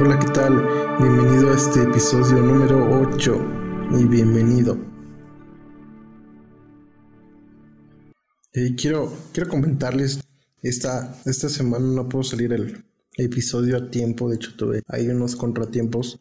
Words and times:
Hola, 0.00 0.16
¿qué 0.16 0.28
tal? 0.28 0.54
Bienvenido 1.00 1.50
a 1.50 1.56
este 1.56 1.82
episodio 1.82 2.36
número 2.36 3.00
8 3.00 3.36
y 3.98 4.04
bienvenido. 4.04 4.78
Eh, 8.52 8.76
quiero, 8.76 9.12
quiero 9.32 9.50
comentarles, 9.50 10.20
esta, 10.62 11.20
esta 11.26 11.48
semana 11.48 11.84
no 11.84 12.08
puedo 12.08 12.22
salir 12.22 12.52
el 12.52 12.84
episodio 13.16 13.76
a 13.76 13.90
tiempo, 13.90 14.28
de 14.28 14.36
hecho 14.36 14.54
tuve 14.56 14.82
ahí 14.86 15.08
unos 15.08 15.34
contratiempos. 15.34 16.20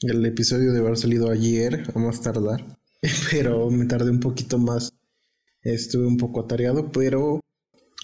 El 0.00 0.24
episodio 0.24 0.72
debe 0.72 0.86
haber 0.86 0.98
salido 0.98 1.30
ayer, 1.30 1.84
a 1.94 1.98
más 1.98 2.22
tardar, 2.22 2.78
pero 3.30 3.68
me 3.70 3.84
tardé 3.84 4.10
un 4.10 4.20
poquito 4.20 4.56
más. 4.56 4.94
Estuve 5.60 6.06
un 6.06 6.16
poco 6.16 6.40
atareado, 6.40 6.90
pero 6.90 7.40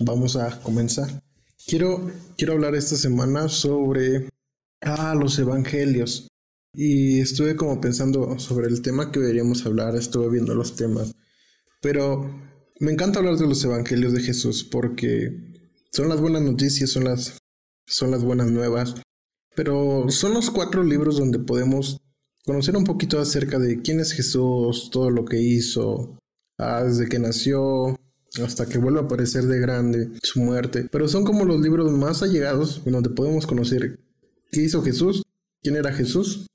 vamos 0.00 0.36
a 0.36 0.60
comenzar. 0.60 1.22
Quiero, 1.66 2.10
quiero 2.36 2.52
hablar 2.52 2.74
esta 2.74 2.96
semana 2.96 3.48
sobre 3.48 4.28
ah, 4.84 5.14
los 5.14 5.38
evangelios. 5.38 6.28
Y 6.74 7.20
estuve 7.20 7.56
como 7.56 7.80
pensando 7.80 8.38
sobre 8.38 8.66
el 8.66 8.82
tema 8.82 9.12
que 9.12 9.20
deberíamos 9.20 9.64
hablar, 9.64 9.94
estuve 9.94 10.28
viendo 10.30 10.54
los 10.54 10.74
temas. 10.76 11.12
Pero 11.80 12.30
me 12.80 12.92
encanta 12.92 13.20
hablar 13.20 13.36
de 13.36 13.46
los 13.46 13.64
evangelios 13.64 14.12
de 14.12 14.20
Jesús 14.20 14.64
porque 14.64 15.54
son 15.92 16.08
las 16.08 16.20
buenas 16.20 16.42
noticias, 16.42 16.90
son 16.90 17.04
las, 17.04 17.38
son 17.86 18.10
las 18.10 18.24
buenas 18.24 18.50
nuevas. 18.50 18.94
Pero 19.54 20.06
son 20.08 20.34
los 20.34 20.50
cuatro 20.50 20.82
libros 20.82 21.18
donde 21.18 21.38
podemos 21.38 21.98
conocer 22.44 22.76
un 22.76 22.84
poquito 22.84 23.20
acerca 23.20 23.58
de 23.58 23.80
quién 23.80 24.00
es 24.00 24.12
Jesús, 24.12 24.90
todo 24.90 25.10
lo 25.10 25.24
que 25.24 25.40
hizo, 25.40 26.18
ah, 26.58 26.82
desde 26.82 27.08
que 27.08 27.20
nació, 27.20 27.96
hasta 28.42 28.66
que 28.66 28.78
vuelve 28.78 28.98
a 28.98 29.04
aparecer 29.04 29.44
de 29.44 29.60
grande, 29.60 30.10
su 30.22 30.40
muerte. 30.40 30.88
Pero 30.90 31.06
son 31.06 31.24
como 31.24 31.44
los 31.44 31.60
libros 31.60 31.92
más 31.92 32.22
allegados 32.22 32.82
donde 32.84 33.10
podemos 33.10 33.46
conocer 33.46 34.00
qué 34.54 34.62
hizo 34.62 34.82
Jesús, 34.82 35.24
quién 35.60 35.74
era 35.74 35.92
Jesús 35.92 36.46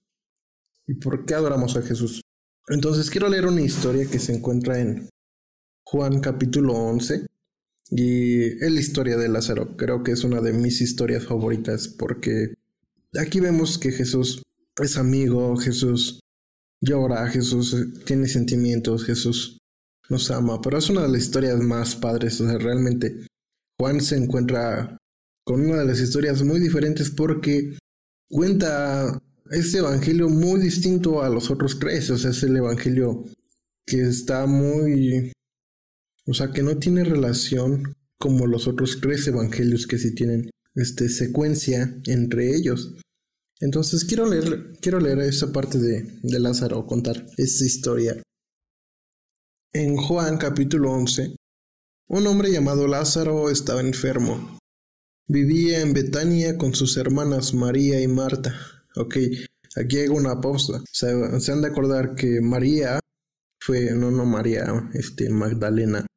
y 0.88 0.94
por 0.96 1.26
qué 1.26 1.34
adoramos 1.34 1.76
a 1.76 1.82
Jesús. 1.82 2.22
Entonces 2.70 3.10
quiero 3.10 3.28
leer 3.28 3.46
una 3.46 3.62
historia 3.62 4.10
que 4.10 4.20
se 4.20 4.34
encuentra 4.34 4.80
en 4.80 5.10
Juan 5.84 6.22
capítulo 6.22 6.74
11 6.74 7.26
y 7.90 8.44
es 8.64 8.72
la 8.72 8.80
historia 8.80 9.18
de 9.18 9.28
Lázaro. 9.28 9.76
Creo 9.76 10.02
que 10.02 10.14
es 10.14 10.24
una 10.24 10.40
de 10.40 10.54
mis 10.54 10.80
historias 10.80 11.26
favoritas 11.26 11.90
porque 11.90 12.54
aquí 13.20 13.42
vemos 13.42 13.78
que 13.78 13.92
Jesús 13.92 14.44
es 14.78 14.96
amigo, 14.96 15.58
Jesús 15.58 16.22
llora, 16.80 17.28
Jesús 17.28 17.76
tiene 18.06 18.30
sentimientos, 18.30 19.04
Jesús 19.04 19.58
nos 20.08 20.32
ama, 20.32 20.62
pero 20.62 20.78
es 20.78 20.90
una 20.90 21.02
de 21.02 21.10
las 21.10 21.22
historias 21.22 21.60
más 21.60 21.98
padres, 21.98 22.40
o 22.40 22.48
sea, 22.48 22.58
realmente 22.58 23.28
Juan 23.78 24.00
se 24.00 24.16
encuentra 24.16 24.98
con 25.44 25.62
una 25.66 25.80
de 25.80 25.86
las 25.86 26.00
historias 26.00 26.44
muy 26.44 26.60
diferentes 26.60 27.10
porque 27.10 27.79
cuenta 28.30 29.22
este 29.52 29.80
evangelio 29.80 30.30
muy 30.30 30.62
distinto 30.62 31.22
a 31.22 31.30
los 31.30 31.50
otros 31.50 31.80
tres, 31.80 32.10
o 32.12 32.18
sea, 32.18 32.32
es 32.32 32.44
el 32.44 32.56
evangelio 32.56 33.26
que 33.86 34.02
está 34.02 34.46
muy, 34.46 35.32
o 36.28 36.34
sea, 36.34 36.52
que 36.52 36.62
no 36.62 36.78
tiene 36.78 37.04
relación 37.04 37.96
como 38.20 38.46
los 38.46 38.68
otros 38.68 39.00
tres 39.02 39.28
evangelios 39.28 39.88
que 39.88 39.98
sí 39.98 40.14
tienen 40.14 40.50
este 40.76 41.10
secuencia 41.10 42.00
entre 42.06 42.56
ellos. 42.56 42.96
Entonces 43.60 44.06
quiero 44.06 44.26
leer, 44.26 44.74
quiero 44.82 45.00
leer 45.00 45.20
esa 45.20 45.52
parte 45.52 45.80
de, 45.80 46.20
de 46.22 46.40
Lázaro, 46.40 46.86
contar 46.86 47.26
esta 47.38 47.66
historia. 47.66 48.22
En 49.74 49.98
Juan 49.98 50.38
capítulo 50.38 50.92
11, 50.92 51.36
un 52.08 52.28
hombre 52.28 52.52
llamado 52.52 52.88
Lázaro 52.88 53.50
estaba 53.50 53.82
enfermo. 53.82 54.59
Vivía 55.32 55.82
en 55.82 55.94
Betania 55.94 56.58
con 56.58 56.74
sus 56.74 56.98
hermanas 56.98 57.54
María 57.54 58.02
y 58.02 58.08
Marta. 58.08 58.60
Ok, 58.96 59.16
aquí 59.76 59.98
hay 60.00 60.08
una 60.08 60.42
pausa. 60.42 60.84
Se, 60.92 61.12
han 61.52 61.62
de 61.62 61.68
acordar 61.68 62.16
que 62.16 62.42
María 62.42 63.00
fue, 63.62 63.92
no, 63.92 64.10
no 64.10 64.26
María, 64.26 64.90
este, 64.96 65.30
Magdalena. 65.30 66.08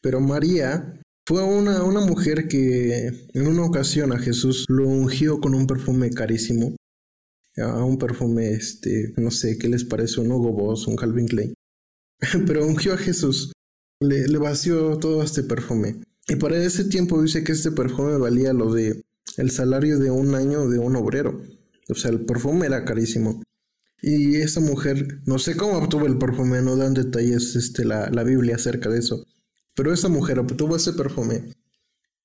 Pero 0.00 0.20
María 0.20 1.00
fue 1.26 1.42
una, 1.42 1.82
una 1.82 2.02
mujer 2.02 2.46
que 2.46 3.08
en 3.34 3.46
una 3.48 3.64
ocasión 3.64 4.12
a 4.12 4.20
Jesús 4.20 4.66
lo 4.68 4.86
ungió 4.86 5.40
con 5.40 5.52
un 5.52 5.66
perfume 5.66 6.10
carísimo. 6.10 6.76
A 7.56 7.84
un 7.84 7.98
perfume, 7.98 8.52
este, 8.52 9.14
no 9.16 9.32
sé, 9.32 9.58
¿qué 9.58 9.68
les 9.68 9.84
parece? 9.84 10.20
Un 10.20 10.30
Hugo 10.30 10.52
Boss, 10.52 10.86
un 10.86 10.94
Calvin 10.94 11.26
Klein. 11.26 11.54
Pero 12.46 12.64
ungió 12.64 12.94
a 12.94 12.98
Jesús. 12.98 13.52
Le, 14.00 14.28
le 14.28 14.38
vació 14.38 14.96
todo 15.00 15.24
este 15.24 15.42
perfume. 15.42 16.04
Y 16.28 16.36
para 16.36 16.56
ese 16.56 16.84
tiempo 16.84 17.22
dice 17.22 17.44
que 17.44 17.52
este 17.52 17.70
perfume 17.72 18.16
valía 18.16 18.52
lo 18.52 18.72
de 18.72 19.04
el 19.36 19.50
salario 19.50 19.98
de 19.98 20.10
un 20.10 20.34
año 20.34 20.68
de 20.68 20.78
un 20.78 20.96
obrero. 20.96 21.42
O 21.88 21.94
sea, 21.94 22.10
el 22.10 22.24
perfume 22.24 22.66
era 22.66 22.84
carísimo. 22.84 23.42
Y 24.00 24.36
esa 24.36 24.60
mujer, 24.60 25.22
no 25.26 25.38
sé 25.38 25.56
cómo 25.56 25.78
obtuvo 25.78 26.06
el 26.06 26.18
perfume, 26.18 26.62
no 26.62 26.76
dan 26.76 26.94
detalles 26.94 27.56
este, 27.56 27.84
la, 27.84 28.10
la 28.10 28.22
Biblia 28.22 28.56
acerca 28.56 28.88
de 28.88 28.98
eso. 28.98 29.26
Pero 29.74 29.92
esa 29.92 30.08
mujer 30.08 30.38
obtuvo 30.38 30.76
ese 30.76 30.92
perfume. 30.92 31.54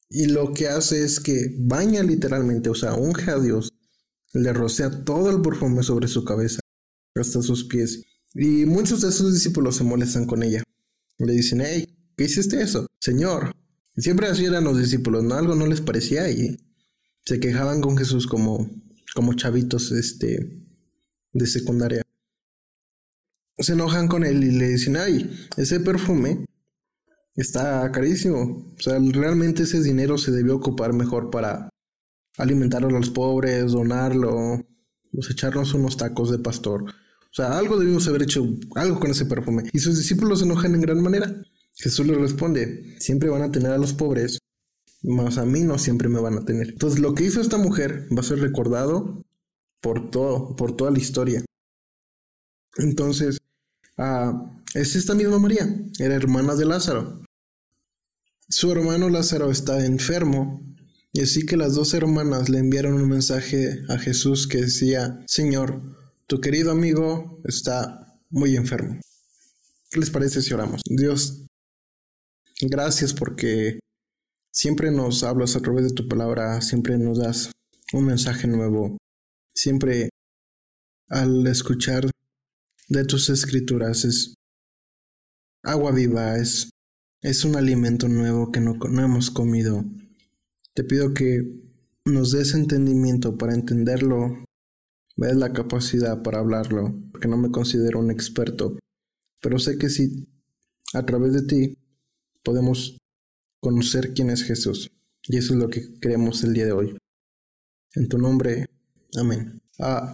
Y 0.09 0.25
lo 0.27 0.53
que 0.53 0.67
hace 0.67 1.03
es 1.03 1.19
que 1.19 1.55
baña 1.57 2.03
literalmente, 2.03 2.69
o 2.69 2.75
sea, 2.75 2.95
unge 2.95 3.31
a 3.31 3.39
Dios. 3.39 3.71
Le 4.33 4.53
rocea 4.53 5.03
todo 5.03 5.29
el 5.29 5.41
perfume 5.41 5.83
sobre 5.83 6.07
su 6.07 6.23
cabeza, 6.23 6.59
hasta 7.15 7.41
sus 7.41 7.65
pies. 7.65 8.03
Y 8.33 8.65
muchos 8.65 9.01
de 9.01 9.11
sus 9.11 9.33
discípulos 9.33 9.77
se 9.77 9.83
molestan 9.83 10.25
con 10.25 10.43
ella. 10.43 10.63
Le 11.17 11.33
dicen, 11.33 11.61
hey, 11.61 11.87
¿qué 12.15 12.25
hiciste 12.25 12.61
eso? 12.61 12.87
Señor, 12.99 13.55
Siempre 13.99 14.27
así 14.27 14.45
eran 14.45 14.63
los 14.63 14.77
discípulos, 14.77 15.23
¿no? 15.23 15.35
Algo 15.35 15.55
no 15.55 15.65
les 15.67 15.81
parecía 15.81 16.29
y 16.29 16.57
se 17.25 17.39
quejaban 17.39 17.81
con 17.81 17.97
Jesús 17.97 18.27
como, 18.27 18.69
como 19.13 19.33
chavitos 19.33 19.91
este, 19.91 20.65
de 21.33 21.47
secundaria. 21.47 22.01
Se 23.57 23.73
enojan 23.73 24.07
con 24.07 24.23
él 24.23 24.43
y 24.43 24.51
le 24.51 24.69
dicen, 24.69 24.95
ay, 24.95 25.29
ese 25.57 25.79
perfume 25.81 26.45
está 27.35 27.91
carísimo. 27.91 28.73
O 28.77 28.81
sea, 28.81 28.97
realmente 28.99 29.63
ese 29.63 29.81
dinero 29.81 30.17
se 30.17 30.31
debió 30.31 30.55
ocupar 30.55 30.93
mejor 30.93 31.29
para 31.29 31.69
alimentar 32.37 32.85
a 32.85 32.89
los 32.89 33.09
pobres, 33.09 33.71
donarlo, 33.71 34.65
pues 35.11 35.29
echarnos 35.29 35.73
unos 35.73 35.97
tacos 35.97 36.31
de 36.31 36.39
pastor. 36.39 36.83
O 36.83 37.33
sea, 37.33 37.57
algo 37.57 37.77
debimos 37.77 38.07
haber 38.07 38.23
hecho, 38.23 38.47
algo 38.75 38.99
con 38.99 39.11
ese 39.11 39.25
perfume. 39.25 39.63
Y 39.73 39.79
sus 39.79 39.97
discípulos 39.97 40.39
se 40.39 40.45
enojan 40.45 40.73
en 40.73 40.81
gran 40.81 41.01
manera. 41.01 41.35
Jesús 41.79 42.05
le 42.05 42.15
responde, 42.15 42.95
siempre 42.99 43.29
van 43.29 43.41
a 43.41 43.51
tener 43.51 43.71
a 43.71 43.77
los 43.77 43.93
pobres, 43.93 44.39
más 45.01 45.37
a 45.37 45.45
mí 45.45 45.61
no 45.61 45.77
siempre 45.77 46.09
me 46.09 46.19
van 46.19 46.37
a 46.37 46.45
tener. 46.45 46.69
Entonces 46.69 46.99
lo 46.99 47.13
que 47.13 47.23
hizo 47.23 47.39
esta 47.39 47.57
mujer 47.57 48.07
va 48.15 48.19
a 48.19 48.23
ser 48.23 48.39
recordado 48.39 49.23
por 49.81 50.11
todo, 50.11 50.55
por 50.57 50.75
toda 50.75 50.91
la 50.91 50.99
historia. 50.99 51.43
Entonces, 52.77 53.39
ah, 53.97 54.61
es 54.73 54.95
esta 54.95 55.15
misma 55.15 55.39
María, 55.39 55.67
era 55.99 56.15
hermana 56.15 56.55
de 56.55 56.65
Lázaro. 56.65 57.21
Su 58.49 58.71
hermano 58.71 59.09
Lázaro 59.09 59.49
está 59.49 59.85
enfermo, 59.85 60.61
y 61.13 61.21
así 61.21 61.45
que 61.45 61.57
las 61.57 61.75
dos 61.75 61.93
hermanas 61.93 62.49
le 62.49 62.59
enviaron 62.59 62.93
un 62.93 63.07
mensaje 63.07 63.81
a 63.89 63.97
Jesús 63.97 64.47
que 64.47 64.61
decía, 64.61 65.23
Señor, 65.27 65.81
tu 66.27 66.41
querido 66.41 66.71
amigo 66.71 67.41
está 67.45 68.19
muy 68.29 68.55
enfermo. 68.55 68.99
¿Qué 69.89 69.99
les 69.99 70.09
parece 70.11 70.41
si 70.41 70.53
oramos? 70.53 70.81
Dios, 70.85 71.48
Gracias 72.61 73.13
porque 73.13 73.79
siempre 74.51 74.91
nos 74.91 75.23
hablas 75.23 75.55
a 75.55 75.61
través 75.61 75.85
de 75.85 75.93
tu 75.93 76.09
palabra, 76.09 76.61
siempre 76.61 76.97
nos 76.97 77.17
das 77.17 77.51
un 77.93 78.05
mensaje 78.05 78.47
nuevo, 78.47 78.97
siempre 79.55 80.09
al 81.07 81.47
escuchar 81.47 82.09
de 82.89 83.05
tus 83.05 83.29
escrituras 83.29 84.03
es 84.03 84.33
agua 85.63 85.93
viva, 85.93 86.37
es, 86.37 86.69
es 87.21 87.45
un 87.45 87.55
alimento 87.55 88.09
nuevo 88.09 88.51
que 88.51 88.59
no, 88.59 88.73
no 88.73 89.03
hemos 89.05 89.31
comido. 89.31 89.85
Te 90.73 90.83
pido 90.83 91.13
que 91.13 91.43
nos 92.03 92.31
des 92.31 92.53
entendimiento 92.55 93.37
para 93.37 93.53
entenderlo, 93.53 94.43
me 95.15 95.27
des 95.27 95.37
la 95.37 95.53
capacidad 95.53 96.21
para 96.23 96.39
hablarlo, 96.39 96.93
porque 97.13 97.29
no 97.29 97.37
me 97.37 97.51
considero 97.51 97.99
un 97.99 98.11
experto, 98.11 98.77
pero 99.41 99.59
sé 99.59 99.77
que 99.77 99.89
si 99.89 100.27
a 100.93 101.05
través 101.05 101.31
de 101.31 101.43
ti 101.43 101.77
podemos 102.43 102.97
conocer 103.61 104.13
quién 104.13 104.29
es 104.29 104.43
Jesús. 104.43 104.91
Y 105.23 105.37
eso 105.37 105.53
es 105.53 105.59
lo 105.59 105.69
que 105.69 105.99
creemos 105.99 106.43
el 106.43 106.53
día 106.53 106.65
de 106.65 106.71
hoy. 106.71 106.97
En 107.95 108.07
tu 108.07 108.17
nombre, 108.17 108.67
amén. 109.17 109.61
Ah, 109.79 110.13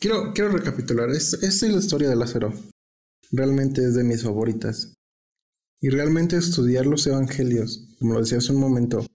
quiero, 0.00 0.32
quiero 0.32 0.50
recapitular. 0.50 1.10
Esta 1.10 1.46
es 1.46 1.62
la 1.62 1.78
historia 1.78 2.08
de 2.08 2.16
Lázaro. 2.16 2.52
Realmente 3.30 3.84
es 3.84 3.94
de 3.94 4.04
mis 4.04 4.22
favoritas. 4.22 4.94
Y 5.80 5.90
realmente 5.90 6.36
estudiar 6.36 6.86
los 6.86 7.06
evangelios, 7.06 7.88
como 7.98 8.14
lo 8.14 8.20
decía 8.20 8.38
hace 8.38 8.52
un 8.52 8.60
momento, 8.60 9.06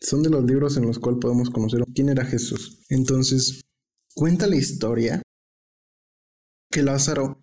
son 0.00 0.22
de 0.22 0.30
los 0.30 0.44
libros 0.44 0.76
en 0.76 0.86
los 0.86 0.98
cuales 0.98 1.20
podemos 1.20 1.50
conocer 1.50 1.84
quién 1.94 2.08
era 2.08 2.24
Jesús. 2.24 2.84
Entonces, 2.88 3.62
cuenta 4.14 4.46
la 4.46 4.56
historia 4.56 5.22
que 6.70 6.82
Lázaro 6.82 7.38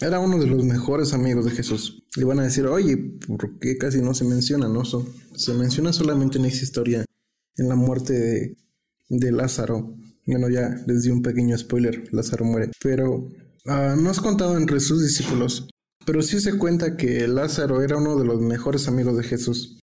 era 0.00 0.20
uno 0.20 0.38
de 0.38 0.46
los 0.46 0.64
mejores 0.64 1.12
amigos 1.12 1.44
de 1.44 1.50
Jesús. 1.50 2.02
Le 2.16 2.24
van 2.24 2.40
a 2.40 2.44
decir, 2.44 2.66
oye, 2.66 2.96
¿por 3.26 3.58
qué 3.58 3.76
casi 3.76 4.00
no 4.00 4.14
se 4.14 4.24
menciona? 4.24 4.68
No, 4.68 4.82
se 4.84 5.54
menciona 5.54 5.92
solamente 5.92 6.38
en 6.38 6.46
esa 6.46 6.64
historia, 6.64 7.04
en 7.56 7.68
la 7.68 7.74
muerte 7.74 8.56
de, 9.08 9.32
Lázaro. 9.32 9.96
Bueno, 10.26 10.48
ya 10.48 10.76
les 10.86 11.02
di 11.02 11.10
un 11.10 11.22
pequeño 11.22 11.56
spoiler, 11.58 12.12
Lázaro 12.12 12.44
muere. 12.44 12.70
Pero 12.82 13.16
uh, 13.16 13.96
no 14.00 14.10
es 14.10 14.20
contado 14.20 14.56
entre 14.56 14.80
sus 14.80 15.02
discípulos, 15.02 15.68
pero 16.06 16.22
sí 16.22 16.40
se 16.40 16.56
cuenta 16.56 16.96
que 16.96 17.26
Lázaro 17.26 17.82
era 17.82 17.96
uno 17.96 18.18
de 18.18 18.24
los 18.24 18.40
mejores 18.40 18.88
amigos 18.88 19.16
de 19.16 19.24
Jesús. 19.24 19.78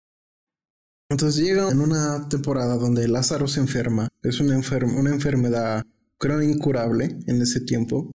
Entonces 1.09 1.45
llega 1.45 1.71
en 1.71 1.81
una 1.81 2.29
temporada 2.29 2.77
donde 2.77 3.07
Lázaro 3.07 3.47
se 3.47 3.61
enferma, 3.61 4.09
es 4.23 4.41
una, 4.41 4.59
una 4.97 5.11
enfermedad 5.11 5.83
creo 6.23 6.41
incurable 6.41 7.19
en 7.27 7.43
ese 7.43 7.61
tiempo. 7.61 8.11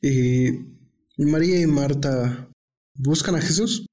Y 0.00 0.74
María 1.18 1.60
y 1.60 1.66
Marta 1.66 2.50
buscan 2.94 3.36
a 3.36 3.40
Jesús. 3.40 3.86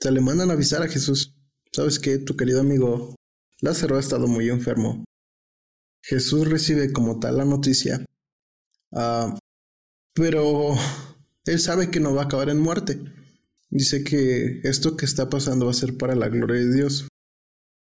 Se 0.00 0.12
le 0.12 0.20
mandan 0.20 0.50
a 0.50 0.54
avisar 0.54 0.82
a 0.82 0.88
Jesús. 0.88 1.34
¿Sabes 1.72 1.98
que 1.98 2.18
Tu 2.18 2.36
querido 2.36 2.60
amigo 2.60 3.14
Lázaro 3.60 3.96
ha 3.96 4.00
estado 4.00 4.28
muy 4.28 4.48
enfermo. 4.50 5.04
Jesús 6.02 6.48
recibe 6.48 6.92
como 6.92 7.18
tal 7.18 7.38
la 7.38 7.44
noticia. 7.44 8.04
Ah, 8.92 9.36
pero 10.14 10.74
él 11.44 11.58
sabe 11.58 11.90
que 11.90 12.00
no 12.00 12.14
va 12.14 12.22
a 12.22 12.24
acabar 12.26 12.50
en 12.50 12.60
muerte. 12.60 13.00
Dice 13.70 14.04
que 14.04 14.60
esto 14.62 14.96
que 14.96 15.06
está 15.06 15.28
pasando 15.28 15.66
va 15.66 15.72
a 15.72 15.74
ser 15.74 15.96
para 15.96 16.14
la 16.14 16.28
gloria 16.28 16.60
de 16.60 16.74
Dios. 16.74 17.08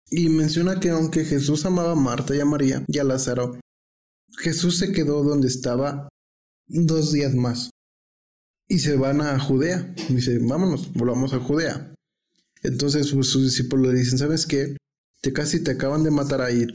Y 0.10 0.30
menciona 0.30 0.80
que 0.80 0.90
aunque 0.90 1.26
Jesús 1.26 1.66
amaba 1.66 1.92
a 1.92 1.96
Marta 1.96 2.34
y 2.36 2.40
a 2.40 2.46
María 2.46 2.86
y 2.88 3.00
a 3.00 3.04
Lázaro, 3.04 3.60
Jesús 4.40 4.78
se 4.78 4.94
quedó 4.94 5.24
donde 5.24 5.48
estaba 5.48 6.08
dos 6.68 7.12
días 7.12 7.36
más. 7.36 7.72
Y 8.68 8.80
se 8.80 8.98
van 8.98 9.22
a 9.22 9.40
Judea. 9.40 9.94
Dice, 10.10 10.40
vámonos, 10.40 10.94
volvamos 10.94 11.34
a 11.34 11.40
Judea. 11.40 11.94
Entonces 12.64 13.08
sus 13.08 13.44
discípulos 13.44 13.94
le 13.94 14.00
dicen, 14.00 14.18
¿sabes 14.18 14.46
qué? 14.46 14.76
Te 15.22 15.32
casi 15.32 15.64
te 15.64 15.72
acaban 15.72 16.04
de 16.04 16.12
matar 16.12 16.42
ahí, 16.42 16.66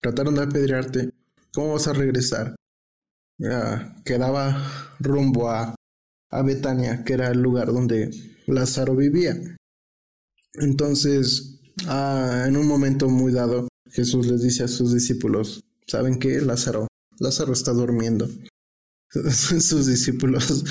trataron 0.00 0.34
de 0.34 0.42
apedrearte. 0.42 1.10
¿Cómo 1.52 1.74
vas 1.74 1.86
a 1.88 1.92
regresar? 1.92 2.54
quedaba 4.04 4.94
rumbo 5.00 5.50
a, 5.50 5.74
a 6.30 6.42
Betania, 6.42 7.02
que 7.02 7.14
era 7.14 7.28
el 7.28 7.42
lugar 7.42 7.72
donde 7.72 8.10
Lázaro 8.46 8.94
vivía. 8.94 9.36
Entonces 10.54 11.52
Ah, 11.86 12.44
en 12.46 12.56
un 12.56 12.66
momento 12.66 13.08
muy 13.08 13.32
dado, 13.32 13.68
Jesús 13.90 14.26
les 14.26 14.42
dice 14.42 14.64
a 14.64 14.68
sus 14.68 14.92
discípulos, 14.92 15.62
¿saben 15.86 16.18
qué? 16.18 16.40
Lázaro, 16.40 16.86
Lázaro 17.18 17.52
está 17.52 17.72
durmiendo. 17.72 18.28
sus 19.60 19.86
discípulos 19.86 20.64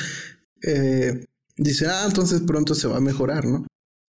eh, 0.63 1.25
dicen, 1.57 1.89
ah, 1.89 2.05
entonces 2.07 2.41
pronto 2.41 2.75
se 2.75 2.87
va 2.87 2.97
a 2.97 3.01
mejorar, 3.01 3.45
¿no? 3.45 3.65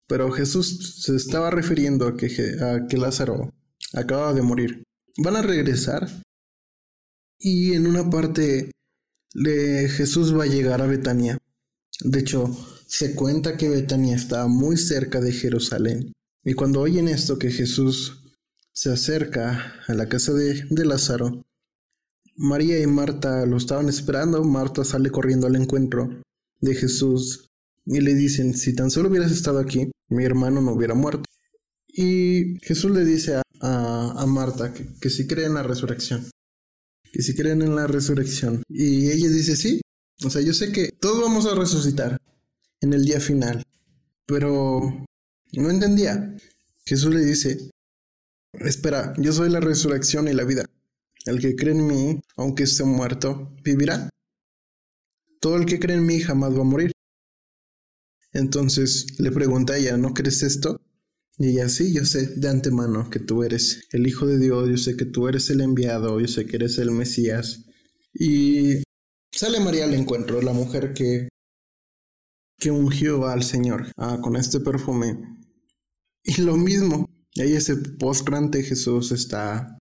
Pero 0.09 0.31
Jesús 0.33 1.03
se 1.03 1.15
estaba 1.15 1.51
refiriendo 1.51 2.09
a 2.09 2.17
que, 2.17 2.27
a 2.61 2.87
que 2.89 2.97
Lázaro 2.97 3.53
acaba 3.93 4.33
de 4.33 4.43
morir. 4.43 4.83
Van 5.19 5.37
a 5.37 5.43
regresar 5.43 6.09
y 7.39 7.73
en 7.73 7.87
una 7.87 8.09
parte 8.11 8.71
de 9.35 9.89
Jesús 9.89 10.37
va 10.37 10.45
a 10.45 10.49
llegar 10.49 10.83
a 10.83 10.87
Betania. 10.87 11.39
De 12.01 12.21
hecho, 12.21 12.57
se 12.87 13.15
cuenta 13.15 13.57
que 13.57 13.69
Betania 13.69 14.17
está 14.17 14.47
muy 14.47 14.77
cerca 14.77 15.21
de 15.21 15.33
Jerusalén. 15.33 16.13
Y 16.45 16.55
cuando 16.55 16.81
oyen 16.81 17.09
esto 17.09 17.39
que 17.39 17.51
Jesús 17.51 18.21
se 18.73 18.91
acerca 18.91 19.75
a 19.87 19.95
la 19.95 20.09
casa 20.09 20.33
de, 20.33 20.65
Lázaro, 20.85 21.43
María 22.43 22.81
y 22.81 22.87
Marta 22.87 23.45
lo 23.45 23.59
estaban 23.59 23.91
esperando. 23.91 24.43
Marta 24.45 24.83
sale 24.83 25.11
corriendo 25.11 25.47
al 25.47 25.57
encuentro 25.57 26.23
de 26.61 26.75
Jesús 26.75 27.51
y 27.85 28.01
le 28.01 28.15
dicen, 28.15 28.55
si 28.55 28.75
tan 28.75 28.91
solo 28.91 29.11
hubieras 29.11 29.31
estado 29.31 29.59
aquí, 29.59 29.91
mi 30.09 30.25
hermano 30.25 30.63
no 30.63 30.73
hubiera 30.73 30.95
muerto. 30.95 31.25
Y 31.87 32.59
Jesús 32.63 32.93
le 32.93 33.05
dice 33.05 33.43
a, 33.61 34.25
Marta 34.27 34.73
que, 34.73 34.87
que, 35.01 35.11
si 35.11 35.27
creen 35.27 35.49
en 35.49 35.55
la 35.55 35.63
resurrección, 35.65 36.31
que 37.13 37.21
si 37.21 37.35
creen 37.35 37.61
en 37.61 37.77
la 37.77 37.87
resurrección. 37.87 38.63
Y 38.71 39.11
ella 39.11 39.29
dice, 39.29 39.55
sí, 39.55 39.83
o 40.25 40.31
sea, 40.31 40.41
yo 40.41 40.55
sé 40.55 40.73
que 40.73 40.93
todos 40.93 41.21
vamos 41.21 41.45
a 41.45 41.55
resucitar 41.55 42.17
en 42.81 42.95
el 42.95 43.05
día 43.05 43.21
final, 43.21 43.63
pero 44.25 44.81
no 45.53 45.71
entendía. 45.71 46.35
Jesús 46.87 47.15
le 47.15 47.23
dice, 47.23 47.71
espera, 48.55 49.13
yo 49.19 49.35
soy 49.35 49.51
la 49.51 49.61
resurrección 49.61 50.27
y 50.27 50.33
la 50.33 50.45
vida. 50.45 50.65
El 51.25 51.41
que 51.41 51.55
cree 51.55 51.75
en 51.75 51.87
mí, 51.87 52.21
aunque 52.37 52.65
esté 52.65 52.85
muerto, 52.85 53.55
vivirá. 53.63 54.09
Todo 55.41 55.57
el 55.57 55.67
que 55.67 55.79
cree 55.79 55.97
en 55.97 56.07
mí 56.07 56.21
jamás 56.21 56.55
va 56.55 56.61
a 56.61 56.65
morir. 56.65 56.93
Entonces 58.33 59.19
le 59.19 59.33
pregunta 59.33 59.75
a 59.75 59.79
ella, 59.79 59.97
¿no 59.97 60.15
crees 60.15 60.43
esto? 60.43 60.81
Y 61.39 61.49
ella, 61.49 61.69
sí, 61.69 61.95
yo 61.95 62.05
sé 62.05 62.27
de 62.37 62.49
antemano 62.49 63.09
que 63.11 63.19
tú 63.19 63.43
eres 63.43 63.87
el 63.93 64.07
Hijo 64.07 64.27
de 64.27 64.39
Dios, 64.39 64.69
yo 64.69 64.77
sé 64.77 64.97
que 64.97 65.07
tú 65.07 65.27
eres 65.27 65.49
el 65.51 65.63
enviado, 65.63 66.21
yo 66.21 66.29
sé 66.29 66.47
que 66.47 66.57
eres 66.57 66.79
el 66.79 66.91
Mesías. 66.91 67.65
Y 68.13 68.83
sale 69.33 69.61
María 69.61 69.85
al 69.85 69.95
encuentro, 69.95 70.43
la 70.43 70.53
mujer 70.53 70.93
que, 70.93 71.29
que 72.59 72.71
ungió 72.71 73.27
al 73.27 73.43
Señor 73.43 73.91
ah, 73.97 74.19
con 74.23 74.37
este 74.37 74.61
perfume 74.61 75.41
y 76.23 76.43
lo 76.43 76.57
mismo, 76.57 77.09
ahí 77.39 77.55
ese 77.55 77.77
postgrante 77.77 78.63
Jesús 78.63 79.13
está, 79.13 79.79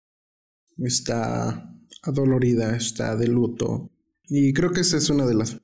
está 0.79 1.73
adolorida, 2.03 2.77
está 2.77 3.17
de 3.17 3.29
luto. 3.29 3.91
Y 4.25 4.53
creo 4.53 4.73
que 4.73 4.81
esa 4.81 4.97
es 4.97 5.11
una 5.11 5.27
de 5.27 5.35
las 5.35 5.61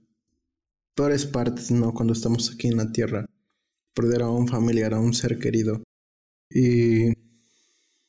peores 0.94 1.26
partes, 1.26 1.70
¿no? 1.70 1.92
Cuando 1.92 2.12
estamos 2.12 2.52
aquí 2.52 2.68
en 2.68 2.76
la 2.76 2.92
tierra. 2.92 3.26
Perder 3.94 4.22
a 4.22 4.30
un 4.30 4.46
familiar, 4.48 4.94
a 4.94 5.00
un 5.00 5.14
ser 5.14 5.38
querido. 5.38 5.82
Y 6.50 7.12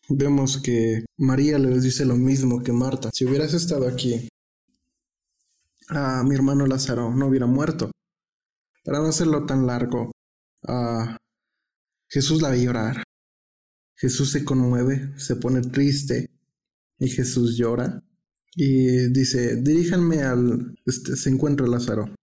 vemos 0.10 0.62
que 0.62 1.06
María 1.18 1.58
les 1.58 1.84
dice 1.84 2.06
lo 2.06 2.16
mismo 2.16 2.64
que 2.64 2.72
Marta. 2.72 3.10
Si 3.14 3.26
hubieras 3.26 3.54
estado 3.54 3.88
aquí, 3.88 4.30
a 5.90 6.24
mi 6.24 6.36
hermano 6.36 6.66
Lázaro 6.66 7.14
no 7.16 7.28
hubiera 7.28 7.48
muerto. 7.48 7.92
Para 8.84 9.00
no 9.00 9.08
hacerlo 9.08 9.46
tan 9.46 9.66
largo, 9.68 10.12
a 10.68 11.18
Jesús 12.08 12.42
la 12.42 12.50
ve 12.50 12.64
llorar. 12.64 13.04
Jesús 13.96 14.32
se 14.32 14.46
conmueve, 14.46 15.20
se 15.20 15.36
pone 15.36 15.62
triste 15.62 16.30
y 17.00 17.10
Jesús 17.10 17.58
llora 17.58 18.04
y 18.56 19.10
dice, 19.12 19.56
diríjanme 19.56 20.22
al, 20.24 20.76
este, 20.86 21.16
se 21.16 21.30
encuentra 21.30 21.68
Lázaro. 21.68 22.14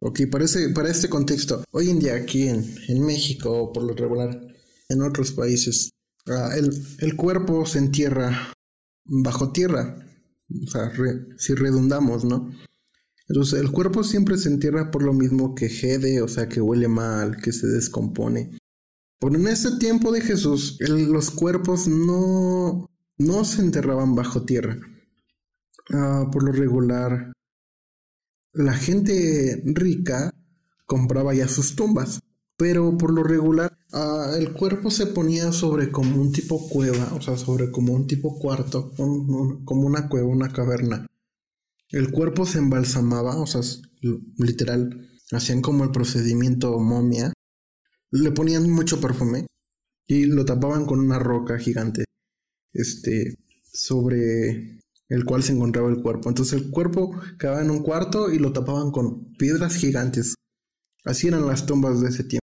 Ok, 0.00 0.22
para, 0.30 0.44
para 0.74 0.90
este 0.90 1.08
contexto, 1.08 1.64
hoy 1.70 1.90
en 1.90 2.00
día 2.00 2.16
aquí 2.16 2.48
en, 2.48 2.64
en 2.88 3.06
México 3.06 3.72
por 3.72 3.84
lo 3.84 3.94
regular 3.94 4.38
en 4.88 5.02
otros 5.02 5.32
países, 5.32 5.90
ah, 6.26 6.50
el, 6.56 6.70
el, 6.98 7.16
cuerpo 7.16 7.64
se 7.66 7.78
entierra 7.78 8.52
bajo 9.04 9.52
tierra, 9.52 10.04
o 10.50 10.70
sea, 10.70 10.92
si 11.38 11.54
redundamos, 11.54 12.24
¿no? 12.24 12.50
Entonces 13.28 13.60
el 13.60 13.70
cuerpo 13.70 14.02
siempre 14.02 14.36
se 14.36 14.48
entierra 14.48 14.90
por 14.90 15.02
lo 15.02 15.14
mismo 15.14 15.54
que 15.54 15.68
jede, 15.68 16.20
o 16.20 16.28
sea, 16.28 16.48
que 16.48 16.60
huele 16.60 16.88
mal, 16.88 17.36
que 17.36 17.52
se 17.52 17.66
descompone. 17.68 18.58
Pero 19.20 19.36
en 19.36 19.46
ese 19.46 19.78
tiempo 19.78 20.10
de 20.10 20.20
Jesús, 20.20 20.76
los 20.80 21.30
cuerpos 21.30 21.86
no, 21.86 22.90
no 23.18 23.44
se 23.44 23.62
enterraban 23.62 24.14
bajo 24.14 24.44
tierra. 24.44 24.78
Ah, 25.92 26.28
por 26.32 26.44
lo 26.44 26.52
regular, 26.52 27.32
la 28.52 28.74
gente 28.74 29.62
rica 29.64 30.34
compraba 30.86 31.34
ya 31.34 31.48
sus 31.48 31.74
tumbas, 31.74 32.20
pero 32.56 32.96
por 32.96 33.12
lo 33.12 33.22
regular 33.22 33.76
ah, 33.92 34.34
el 34.38 34.52
cuerpo 34.52 34.90
se 34.90 35.06
ponía 35.06 35.52
sobre 35.52 35.90
como 35.90 36.20
un 36.20 36.32
tipo 36.32 36.68
cueva, 36.68 37.12
o 37.14 37.20
sea, 37.20 37.36
sobre 37.36 37.70
como 37.70 37.92
un 37.94 38.06
tipo 38.06 38.38
cuarto, 38.38 38.92
como 38.94 39.86
una 39.86 40.08
cueva, 40.08 40.28
una 40.28 40.52
caverna. 40.52 41.06
El 41.90 42.10
cuerpo 42.10 42.46
se 42.46 42.58
embalsamaba, 42.58 43.36
o 43.36 43.46
sea, 43.46 43.60
literal, 44.38 45.10
hacían 45.32 45.60
como 45.60 45.84
el 45.84 45.90
procedimiento 45.90 46.78
momia 46.78 47.32
le 48.12 48.30
ponían 48.30 48.68
mucho 48.70 49.00
perfume 49.00 49.46
y 50.06 50.26
lo 50.26 50.44
tapaban 50.44 50.84
con 50.84 51.00
una 51.00 51.18
roca 51.18 51.58
gigante, 51.58 52.04
este, 52.72 53.38
sobre 53.72 54.78
el 55.08 55.24
cual 55.24 55.42
se 55.42 55.52
encontraba 55.52 55.90
el 55.90 56.02
cuerpo. 56.02 56.28
Entonces 56.28 56.60
el 56.60 56.70
cuerpo 56.70 57.14
quedaba 57.38 57.60
en 57.60 57.70
un 57.70 57.82
cuarto 57.82 58.32
y 58.32 58.38
lo 58.38 58.52
tapaban 58.52 58.90
con 58.90 59.34
piedras 59.34 59.76
gigantes. 59.76 60.34
Así 61.04 61.28
eran 61.28 61.46
las 61.46 61.66
tumbas 61.66 62.00
de 62.00 62.08
ese 62.08 62.24
tiempo. 62.24 62.42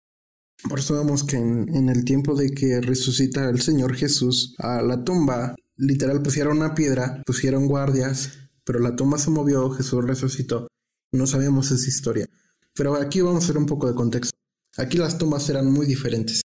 Por 0.68 0.78
eso 0.78 0.94
vemos 0.94 1.24
que 1.24 1.36
en, 1.36 1.88
el 1.88 2.04
tiempo 2.04 2.34
de 2.34 2.50
que 2.50 2.80
resucita 2.80 3.48
el 3.48 3.60
Señor 3.60 3.96
Jesús, 3.96 4.54
a 4.58 4.82
la 4.82 5.02
tumba 5.02 5.56
literal 5.76 6.22
pusieron 6.22 6.58
una 6.58 6.74
piedra, 6.74 7.22
pusieron 7.24 7.66
guardias, 7.66 8.50
pero 8.64 8.78
la 8.78 8.94
tumba 8.94 9.18
se 9.18 9.30
movió, 9.30 9.70
Jesús 9.70 10.04
resucitó. 10.04 10.68
No 11.12 11.26
sabemos 11.26 11.70
esa 11.70 11.88
historia. 11.88 12.26
Pero 12.74 12.94
aquí 12.94 13.20
vamos 13.20 13.42
a 13.42 13.44
hacer 13.46 13.58
un 13.58 13.66
poco 13.66 13.88
de 13.88 13.94
contexto. 13.94 14.36
Aquí 14.76 14.98
las 14.98 15.18
tumbas 15.18 15.48
eran 15.48 15.72
muy 15.72 15.86
diferentes. 15.86 16.42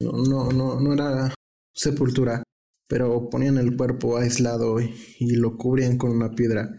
No, 0.00 0.12
no, 0.12 0.50
no, 0.50 0.80
no 0.80 0.92
era 0.94 1.34
sepultura, 1.74 2.42
pero 2.88 3.28
ponían 3.30 3.58
el 3.58 3.76
cuerpo 3.76 4.16
aislado 4.16 4.80
y, 4.80 5.36
lo 5.36 5.56
cubrían 5.56 5.98
con 5.98 6.10
una 6.10 6.30
piedra. 6.30 6.76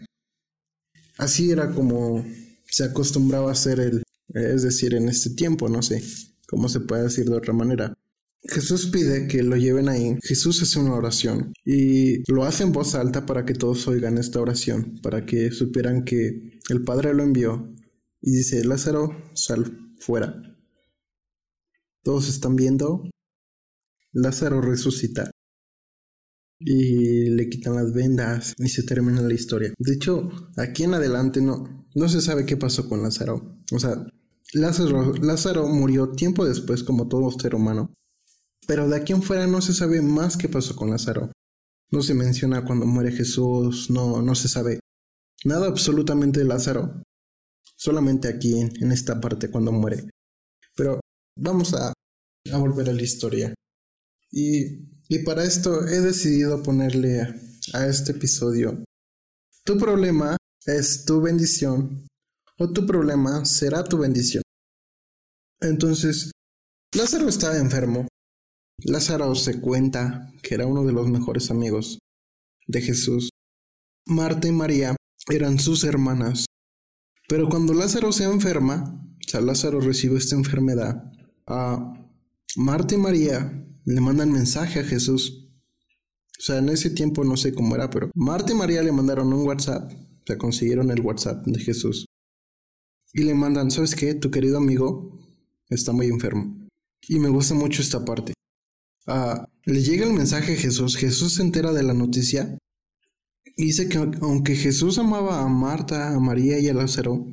Así 1.16 1.50
era 1.50 1.72
como 1.72 2.24
se 2.66 2.84
acostumbraba 2.84 3.48
a 3.48 3.52
hacer 3.52 3.80
el, 3.80 4.02
es 4.34 4.62
decir, 4.62 4.94
en 4.94 5.08
este 5.08 5.30
tiempo, 5.30 5.68
no 5.68 5.82
sé 5.82 6.02
cómo 6.46 6.68
se 6.68 6.80
puede 6.80 7.04
decir 7.04 7.26
de 7.26 7.36
otra 7.36 7.52
manera. 7.52 7.94
Jesús 8.42 8.86
pide 8.86 9.28
que 9.28 9.42
lo 9.42 9.56
lleven 9.56 9.88
ahí. 9.88 10.16
Jesús 10.22 10.62
hace 10.62 10.78
una 10.78 10.94
oración 10.94 11.52
y 11.64 12.22
lo 12.32 12.44
hace 12.44 12.64
en 12.64 12.72
voz 12.72 12.94
alta 12.94 13.26
para 13.26 13.44
que 13.44 13.54
todos 13.54 13.86
oigan 13.86 14.18
esta 14.18 14.40
oración, 14.40 14.98
para 15.02 15.26
que 15.26 15.50
supieran 15.52 16.04
que 16.04 16.58
el 16.70 16.82
Padre 16.84 17.14
lo 17.14 17.22
envió. 17.22 17.72
Y 18.22 18.32
dice, 18.32 18.64
Lázaro, 18.64 19.10
sal 19.34 19.94
fuera. 19.98 20.42
Todos 22.02 22.28
están 22.28 22.56
viendo. 22.56 23.02
Lázaro 24.12 24.60
resucita. 24.60 25.30
Y 26.60 27.30
le 27.30 27.48
quitan 27.48 27.74
las 27.74 27.92
vendas 27.92 28.54
y 28.58 28.68
se 28.68 28.82
termina 28.82 29.22
la 29.22 29.32
historia. 29.32 29.72
De 29.78 29.94
hecho, 29.94 30.28
aquí 30.56 30.84
en 30.84 30.94
adelante 30.94 31.40
no, 31.40 31.86
no 31.94 32.08
se 32.08 32.20
sabe 32.20 32.44
qué 32.44 32.56
pasó 32.56 32.88
con 32.88 33.02
Lázaro. 33.02 33.58
O 33.72 33.78
sea, 33.78 34.04
Lázaro, 34.52 35.14
Lázaro 35.14 35.66
murió 35.68 36.10
tiempo 36.10 36.44
después 36.44 36.82
como 36.82 37.08
todo 37.08 37.30
ser 37.30 37.54
humano. 37.54 37.94
Pero 38.66 38.88
de 38.88 38.96
aquí 38.96 39.12
en 39.12 39.22
fuera 39.22 39.46
no 39.46 39.60
se 39.62 39.72
sabe 39.72 40.02
más 40.02 40.36
qué 40.36 40.48
pasó 40.48 40.76
con 40.76 40.90
Lázaro. 40.90 41.32
No 41.90 42.02
se 42.02 42.14
menciona 42.14 42.64
cuando 42.64 42.86
muere 42.86 43.10
Jesús, 43.10 43.90
no, 43.90 44.22
no 44.22 44.34
se 44.34 44.48
sabe 44.48 44.80
nada 45.44 45.66
absolutamente 45.66 46.40
de 46.40 46.46
Lázaro. 46.46 47.02
Solamente 47.76 48.28
aquí 48.28 48.60
en, 48.60 48.92
esta 48.92 49.20
parte 49.20 49.50
cuando 49.50 49.72
muere. 49.72 50.08
Pero 50.76 51.00
vamos 51.36 51.74
a, 51.74 51.92
a 52.52 52.58
volver 52.58 52.90
a 52.90 52.92
la 52.92 53.02
historia. 53.02 53.54
Y, 54.30 54.99
y, 55.10 55.18
para 55.24 55.44
esto 55.44 55.86
he 55.86 56.00
decidido 56.00 56.62
ponerle 56.62 57.20
a, 57.74 57.86
este 57.86 58.12
episodio. 58.12 58.82
Tu 59.64 59.76
problema 59.76 60.36
es 60.64 61.04
tu 61.04 61.20
bendición 61.20 62.06
o 62.58 62.72
tu 62.72 62.86
problema 62.86 63.44
será 63.44 63.84
tu 63.84 63.98
bendición. 63.98 64.42
Entonces, 65.60 66.30
Lázaro 66.94 67.28
estaba 67.28 67.58
enfermo 67.58 68.06
Lázaro 68.84 69.34
se 69.34 69.60
cuenta 69.60 70.32
que 70.42 70.54
era 70.54 70.66
uno 70.66 70.84
de 70.84 70.92
los 70.92 71.06
mejores 71.08 71.50
amigos 71.50 71.98
de 72.66 72.80
Jesús. 72.80 73.28
Marta 74.06 74.48
y 74.48 74.52
María 74.52 74.96
eran 75.30 75.58
sus 75.58 75.84
hermanas. 75.84 76.46
Pero 77.28 77.48
cuando 77.48 77.74
Lázaro 77.74 78.10
se 78.12 78.24
enferma, 78.24 79.04
o 79.26 79.28
sea, 79.28 79.40
Lázaro 79.40 79.80
recibe 79.80 80.16
esta 80.16 80.34
enfermedad, 80.34 81.12
a 81.46 81.94
Marta 82.56 82.94
y 82.94 82.98
María 82.98 83.66
le 83.90 84.00
mandan 84.00 84.32
mensaje 84.32 84.80
a 84.80 84.84
Jesús. 84.84 85.48
O 86.38 86.42
sea, 86.42 86.58
en 86.58 86.68
ese 86.70 86.90
tiempo 86.90 87.24
no 87.24 87.36
sé 87.36 87.52
cómo 87.52 87.74
era, 87.74 87.90
pero 87.90 88.10
Marta 88.14 88.52
y 88.52 88.54
María 88.54 88.82
le 88.82 88.92
mandaron 88.92 89.32
un 89.32 89.46
WhatsApp, 89.46 89.92
o 89.92 90.22
sea, 90.26 90.38
consiguieron 90.38 90.90
el 90.90 91.00
WhatsApp 91.00 91.44
de 91.46 91.60
Jesús. 91.60 92.06
Y 93.12 93.24
le 93.24 93.34
mandan, 93.34 93.70
¿sabes 93.70 93.94
qué? 93.94 94.14
Tu 94.14 94.30
querido 94.30 94.56
amigo 94.56 95.18
está 95.68 95.92
muy 95.92 96.06
enfermo. 96.06 96.68
Y 97.08 97.18
me 97.18 97.28
gusta 97.28 97.54
mucho 97.54 97.82
esta 97.82 98.04
parte. 98.04 98.32
Ah, 99.06 99.46
le 99.64 99.82
llega 99.82 100.06
el 100.06 100.12
mensaje 100.12 100.54
a 100.54 100.56
Jesús, 100.56 100.96
Jesús 100.96 101.34
se 101.34 101.42
entera 101.42 101.72
de 101.72 101.82
la 101.82 101.94
noticia 101.94 102.56
dice 103.64 103.88
que 103.88 103.98
aunque 103.98 104.54
Jesús 104.54 104.98
amaba 104.98 105.42
a 105.42 105.48
Marta, 105.48 106.14
a 106.14 106.20
María 106.20 106.58
y 106.58 106.68
a 106.68 106.74
Lázaro, 106.74 107.26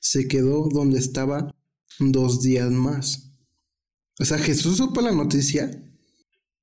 se 0.00 0.28
quedó 0.28 0.68
donde 0.68 0.98
estaba 0.98 1.54
dos 1.98 2.42
días 2.42 2.70
más. 2.70 3.30
O 4.18 4.24
sea, 4.24 4.38
Jesús 4.38 4.76
supo 4.76 5.00
la 5.00 5.12
noticia, 5.12 5.70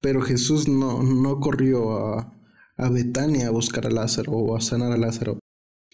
pero 0.02 0.22
Jesús 0.22 0.68
no, 0.68 1.04
no 1.04 1.40
corrió 1.40 1.92
a, 1.98 2.34
a 2.78 2.90
Betania 2.90 3.48
a 3.48 3.52
buscar 3.52 3.86
a 3.86 3.92
Lázaro 3.92 4.34
o 4.34 4.56
a 4.56 4.62
sanar 4.62 4.92
a 4.92 4.98
Lázaro. 4.98 5.40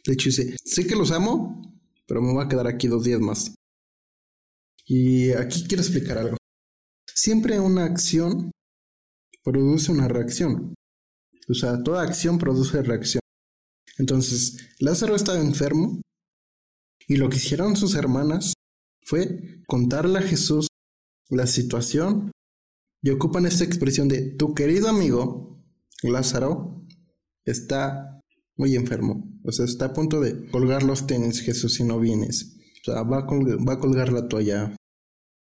De 0.05 0.13
hecho, 0.13 0.29
dice, 0.29 0.55
sé 0.63 0.87
que 0.87 0.95
los 0.95 1.11
amo, 1.11 1.61
pero 2.07 2.21
me 2.21 2.33
voy 2.33 2.43
a 2.43 2.47
quedar 2.47 2.67
aquí 2.67 2.87
dos 2.87 3.03
días 3.03 3.19
más. 3.19 3.53
Y 4.85 5.31
aquí 5.31 5.65
quiero 5.67 5.83
explicar 5.83 6.17
algo. 6.17 6.37
Siempre 7.13 7.59
una 7.59 7.83
acción 7.83 8.51
produce 9.43 9.91
una 9.91 10.07
reacción. 10.07 10.73
O 11.49 11.53
sea, 11.53 11.83
toda 11.83 12.03
acción 12.03 12.37
produce 12.37 12.81
reacción. 12.81 13.19
Entonces, 13.97 14.75
Lázaro 14.79 15.15
estaba 15.15 15.39
enfermo 15.39 16.01
y 17.07 17.17
lo 17.17 17.29
que 17.29 17.37
hicieron 17.37 17.75
sus 17.75 17.95
hermanas 17.95 18.53
fue 19.01 19.61
contarle 19.67 20.19
a 20.19 20.21
Jesús 20.21 20.67
la 21.29 21.47
situación 21.47 22.31
y 23.01 23.09
ocupan 23.09 23.45
esta 23.45 23.63
expresión 23.63 24.07
de 24.07 24.35
tu 24.35 24.53
querido 24.53 24.89
amigo 24.89 25.47
Lázaro 26.03 26.85
está 27.45 28.21
muy 28.55 28.75
enfermo. 28.75 29.23
O 29.43 29.51
sea, 29.51 29.65
está 29.65 29.85
a 29.85 29.93
punto 29.93 30.19
de 30.19 30.49
colgar 30.49 30.83
los 30.83 31.07
tenis, 31.07 31.41
Jesús, 31.41 31.75
si 31.75 31.83
no 31.83 31.99
vienes. 31.99 32.57
O 32.81 32.91
sea, 32.91 33.03
va 33.03 33.19
a, 33.19 33.25
va 33.25 33.73
a 33.73 33.79
colgar 33.79 34.11
la 34.11 34.27
toalla. 34.27 34.75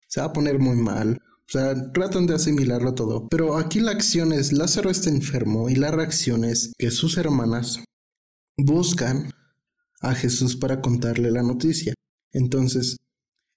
Se 0.07 0.19
va 0.19 0.27
a 0.27 0.33
poner 0.33 0.59
muy 0.59 0.75
mal. 0.75 1.19
O 1.21 1.51
sea, 1.51 1.91
tratan 1.91 2.25
de 2.25 2.35
asimilarlo 2.35 2.93
todo. 2.93 3.27
Pero 3.29 3.57
aquí 3.57 3.79
la 3.79 3.91
acción 3.91 4.33
es, 4.33 4.53
Lázaro 4.53 4.89
está 4.89 5.09
enfermo 5.09 5.69
y 5.69 5.75
la 5.75 5.91
reacción 5.91 6.43
es 6.43 6.73
que 6.77 6.91
sus 6.91 7.17
hermanas 7.17 7.83
buscan 8.57 9.31
a 10.01 10.15
Jesús 10.15 10.55
para 10.55 10.81
contarle 10.81 11.31
la 11.31 11.43
noticia. 11.43 11.93
Entonces, 12.31 12.97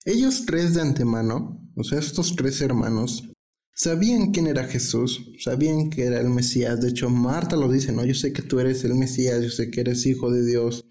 ellos 0.04 0.44
tres 0.46 0.74
de 0.74 0.82
antemano, 0.82 1.60
o 1.74 1.84
sea, 1.84 1.98
estos 1.98 2.36
tres 2.36 2.60
hermanos, 2.60 3.28
sabían 3.76 4.32
quién 4.32 4.46
era 4.46 4.64
Jesús, 4.64 5.30
sabían 5.38 5.90
que 5.90 6.04
era 6.04 6.18
el 6.18 6.30
Mesías. 6.30 6.80
De 6.80 6.88
hecho, 6.88 7.10
Marta 7.10 7.56
lo 7.56 7.70
dice, 7.70 7.92
¿no? 7.92 8.04
Yo 8.04 8.14
sé 8.14 8.32
que 8.32 8.42
tú 8.42 8.58
eres 8.58 8.82
el 8.84 8.94
Mesías, 8.94 9.42
yo 9.42 9.50
sé 9.50 9.70
que 9.70 9.82
eres 9.82 10.06
hijo 10.06 10.30
de 10.30 10.44
Dios, 10.44 10.84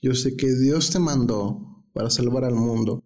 yo 0.00 0.14
sé 0.14 0.36
que 0.36 0.54
Dios 0.54 0.90
te 0.90 1.00
mandó 1.00 1.84
para 1.92 2.10
salvar 2.10 2.44
al 2.44 2.54
mundo. 2.54 3.04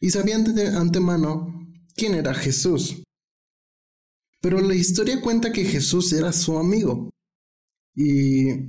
Y 0.00 0.10
sabían 0.10 0.54
de 0.54 0.68
antemano 0.68 1.68
quién 1.94 2.14
era 2.14 2.34
Jesús. 2.34 3.02
Pero 4.40 4.60
la 4.60 4.74
historia 4.74 5.20
cuenta 5.20 5.52
que 5.52 5.64
Jesús 5.64 6.12
era 6.12 6.32
su 6.32 6.56
amigo. 6.56 7.10
Y 7.94 8.68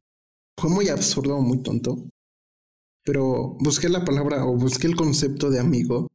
fue 0.58 0.70
muy 0.70 0.90
absurdo, 0.90 1.40
muy 1.40 1.62
tonto. 1.62 2.10
Pero 3.06 3.56
busqué 3.60 3.88
la 3.88 4.04
palabra 4.04 4.46
o 4.46 4.58
busqué 4.58 4.88
el 4.88 4.96
concepto 4.96 5.50
de 5.50 5.60
amigo 5.60 6.08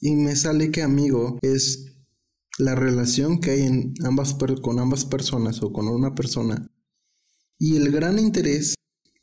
y 0.00 0.14
me 0.14 0.36
sale 0.36 0.70
que 0.70 0.82
amigo 0.82 1.38
es 1.42 1.97
la 2.58 2.74
relación 2.74 3.40
que 3.40 3.52
hay 3.52 3.62
en 3.62 3.94
ambas 4.04 4.34
con 4.62 4.78
ambas 4.80 5.04
personas 5.04 5.62
o 5.62 5.72
con 5.72 5.88
una 5.88 6.14
persona 6.14 6.70
y 7.58 7.76
el 7.76 7.90
gran 7.90 8.18
interés 8.18 8.74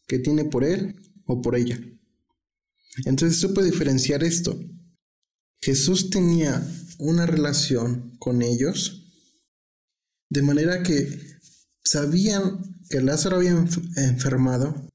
que 0.08 0.20
tiene 0.20 0.46
por 0.46 0.64
él 0.64 0.96
o 1.26 1.42
por 1.42 1.56
ella. 1.56 1.80
Entonces 3.06 3.52
puede 3.54 3.72
diferenciar 3.72 4.24
esto. 4.24 4.58
Jesús 5.62 6.10
tenía 6.10 6.66
una 6.98 7.26
relación 7.26 8.16
con 8.20 8.42
ellos, 8.42 9.12
de 10.30 10.42
manera 10.42 10.84
que 10.84 11.20
sabían 11.84 12.80
que 12.90 13.02
Lázaro 13.02 13.38
había 13.38 13.66
enfermado, 13.98 14.90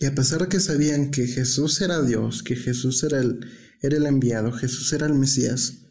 y 0.00 0.06
a 0.06 0.14
pesar 0.14 0.42
de 0.42 0.48
que 0.48 0.60
sabían 0.60 1.10
que 1.10 1.26
Jesús 1.26 1.80
era 1.80 2.02
Dios, 2.02 2.42
que 2.42 2.54
Jesús 2.54 3.02
era 3.02 3.20
el, 3.20 3.40
era 3.80 3.96
el 3.96 4.06
enviado, 4.06 4.52
Jesús 4.52 4.92
era 4.92 5.06
el 5.06 5.14
Mesías, 5.14 5.87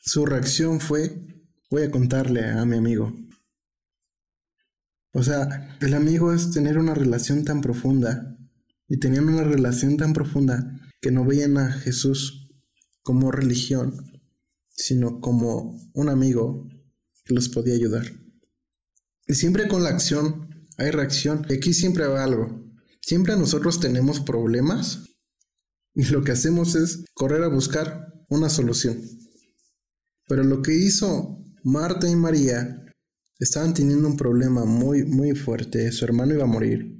su 0.00 0.26
reacción 0.26 0.80
fue, 0.80 1.44
voy 1.70 1.82
a 1.82 1.90
contarle 1.90 2.44
a 2.44 2.64
mi 2.64 2.76
amigo. 2.76 3.12
O 5.12 5.22
sea, 5.22 5.76
el 5.80 5.94
amigo 5.94 6.32
es 6.32 6.50
tener 6.50 6.78
una 6.78 6.94
relación 6.94 7.44
tan 7.44 7.60
profunda, 7.60 8.36
y 8.90 8.98
tenían 8.98 9.28
una 9.28 9.44
relación 9.44 9.96
tan 9.96 10.12
profunda 10.12 10.80
que 11.00 11.12
no 11.12 11.24
veían 11.24 11.56
a 11.58 11.70
Jesús 11.72 12.48
como 13.02 13.30
religión, 13.30 14.20
sino 14.68 15.20
como 15.20 15.78
un 15.94 16.08
amigo 16.08 16.68
que 17.24 17.34
los 17.34 17.48
podía 17.48 17.74
ayudar. 17.74 18.04
Y 19.28 19.34
siempre 19.34 19.68
con 19.68 19.84
la 19.84 19.90
acción 19.90 20.66
hay 20.76 20.90
reacción. 20.90 21.46
Y 21.48 21.54
aquí 21.54 21.72
siempre 21.72 22.06
va 22.08 22.24
algo. 22.24 22.64
Siempre 23.00 23.36
nosotros 23.36 23.78
tenemos 23.78 24.18
problemas 24.20 25.04
y 25.94 26.04
lo 26.06 26.24
que 26.24 26.32
hacemos 26.32 26.74
es 26.74 27.04
correr 27.14 27.44
a 27.44 27.48
buscar 27.48 28.12
una 28.28 28.50
solución. 28.50 29.00
Pero 30.30 30.44
lo 30.44 30.62
que 30.62 30.74
hizo 30.74 31.44
Marta 31.62 32.08
y 32.08 32.16
María 32.16 32.82
estaban 33.38 33.74
teniendo 33.74 34.08
un 34.08 34.16
problema 34.16 34.64
muy, 34.64 35.04
muy 35.04 35.32
fuerte. 35.32 35.92
Su 35.92 36.06
hermano 36.06 36.32
iba 36.32 36.44
a 36.44 36.46
morir. 36.46 36.98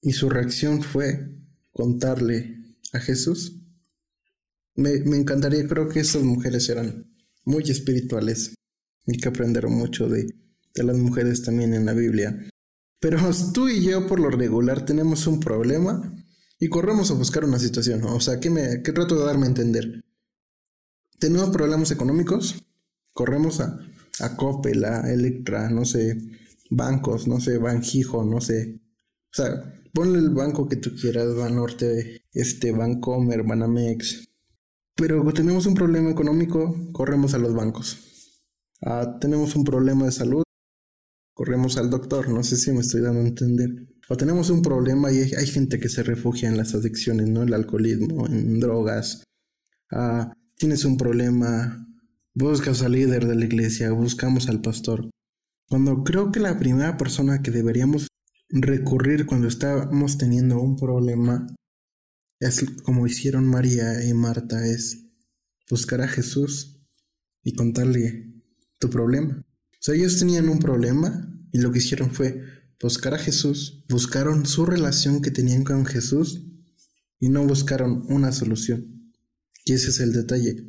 Y 0.00 0.12
su 0.12 0.30
reacción 0.30 0.82
fue 0.82 1.34
contarle 1.72 2.76
a 2.92 3.00
Jesús 3.00 3.58
me, 4.74 4.94
encantaría, 5.16 5.66
creo 5.68 5.88
que 5.88 6.00
estas 6.00 6.22
mujeres 6.22 6.68
eran 6.68 7.06
muy 7.44 7.62
espirituales 7.64 8.54
y 9.06 9.18
que 9.18 9.28
aprendieron 9.28 9.74
mucho 9.74 10.08
de, 10.08 10.26
de 10.74 10.82
las 10.82 10.96
mujeres 10.96 11.42
también 11.42 11.74
en 11.74 11.84
la 11.84 11.92
Biblia. 11.92 12.48
Pero 13.00 13.18
tú 13.52 13.68
y 13.68 13.82
yo 13.84 14.06
por 14.06 14.20
lo 14.20 14.30
regular 14.30 14.84
tenemos 14.84 15.26
un 15.26 15.40
problema 15.40 16.14
y 16.58 16.68
corremos 16.68 17.10
a 17.10 17.14
buscar 17.14 17.44
una 17.44 17.58
situación. 17.58 18.04
O 18.04 18.20
sea, 18.20 18.38
¿qué, 18.38 18.48
me, 18.48 18.82
qué 18.82 18.92
trato 18.92 19.18
de 19.18 19.26
darme 19.26 19.46
a 19.46 19.48
entender? 19.48 20.01
Tenemos 21.22 21.50
problemas 21.50 21.92
económicos, 21.92 22.64
corremos 23.12 23.60
a, 23.60 23.78
a 24.18 24.36
Coppel, 24.36 24.84
a 24.84 25.08
Electra, 25.08 25.70
no 25.70 25.84
sé, 25.84 26.18
bancos, 26.68 27.28
no 27.28 27.38
sé, 27.38 27.58
Banjijo, 27.58 28.24
no 28.24 28.40
sé. 28.40 28.80
O 29.30 29.34
sea, 29.36 29.72
ponle 29.94 30.18
el 30.18 30.30
banco 30.30 30.68
que 30.68 30.74
tú 30.74 30.90
quieras, 31.00 31.32
Banorte, 31.36 32.24
este, 32.32 32.72
Bancomer, 32.72 33.44
Banamex, 33.44 34.30
Pero 34.96 35.22
tenemos 35.32 35.66
un 35.66 35.74
problema 35.74 36.10
económico, 36.10 36.74
corremos 36.90 37.34
a 37.34 37.38
los 37.38 37.54
bancos. 37.54 38.40
Ah, 38.84 39.16
tenemos 39.20 39.54
un 39.54 39.62
problema 39.62 40.06
de 40.06 40.12
salud, 40.12 40.42
corremos 41.34 41.76
al 41.76 41.88
doctor. 41.88 42.30
No 42.30 42.42
sé 42.42 42.56
si 42.56 42.72
me 42.72 42.80
estoy 42.80 43.00
dando 43.00 43.20
a 43.20 43.28
entender. 43.28 43.70
O 44.08 44.16
tenemos 44.16 44.50
un 44.50 44.60
problema 44.60 45.12
y 45.12 45.18
hay, 45.20 45.46
gente 45.46 45.78
que 45.78 45.88
se 45.88 46.02
refugia 46.02 46.48
en 46.48 46.56
las 46.56 46.74
adicciones, 46.74 47.28
¿no? 47.28 47.44
El 47.44 47.54
alcoholismo, 47.54 48.26
en 48.26 48.58
drogas. 48.58 49.22
Ah, 49.92 50.32
tienes 50.56 50.84
un 50.84 50.96
problema, 50.96 51.86
buscas 52.34 52.82
al 52.82 52.92
líder 52.92 53.26
de 53.26 53.34
la 53.34 53.44
iglesia, 53.44 53.90
buscamos 53.92 54.48
al 54.48 54.60
pastor. 54.60 55.10
Cuando 55.68 56.04
creo 56.04 56.32
que 56.32 56.40
la 56.40 56.58
primera 56.58 56.96
persona 56.96 57.42
que 57.42 57.50
deberíamos 57.50 58.08
recurrir 58.48 59.26
cuando 59.26 59.48
estamos 59.48 60.18
teniendo 60.18 60.60
un 60.60 60.76
problema 60.76 61.46
es 62.38 62.64
como 62.82 63.06
hicieron 63.06 63.46
María 63.46 64.04
y 64.04 64.12
Marta, 64.14 64.66
es 64.66 65.06
buscar 65.70 66.00
a 66.02 66.08
Jesús 66.08 66.80
y 67.42 67.54
contarle 67.54 68.32
tu 68.78 68.90
problema. 68.90 69.42
O 69.46 69.76
sea, 69.78 69.94
ellos 69.94 70.18
tenían 70.18 70.48
un 70.48 70.58
problema 70.58 71.32
y 71.52 71.58
lo 71.58 71.72
que 71.72 71.78
hicieron 71.78 72.10
fue 72.10 72.42
buscar 72.80 73.14
a 73.14 73.18
Jesús, 73.18 73.84
buscaron 73.88 74.44
su 74.44 74.66
relación 74.66 75.22
que 75.22 75.30
tenían 75.30 75.62
con 75.62 75.86
Jesús 75.86 76.42
y 77.20 77.28
no 77.28 77.46
buscaron 77.46 78.04
una 78.08 78.32
solución. 78.32 79.01
Y 79.64 79.72
ese 79.74 79.90
es 79.90 80.00
el 80.00 80.12
detalle. 80.12 80.66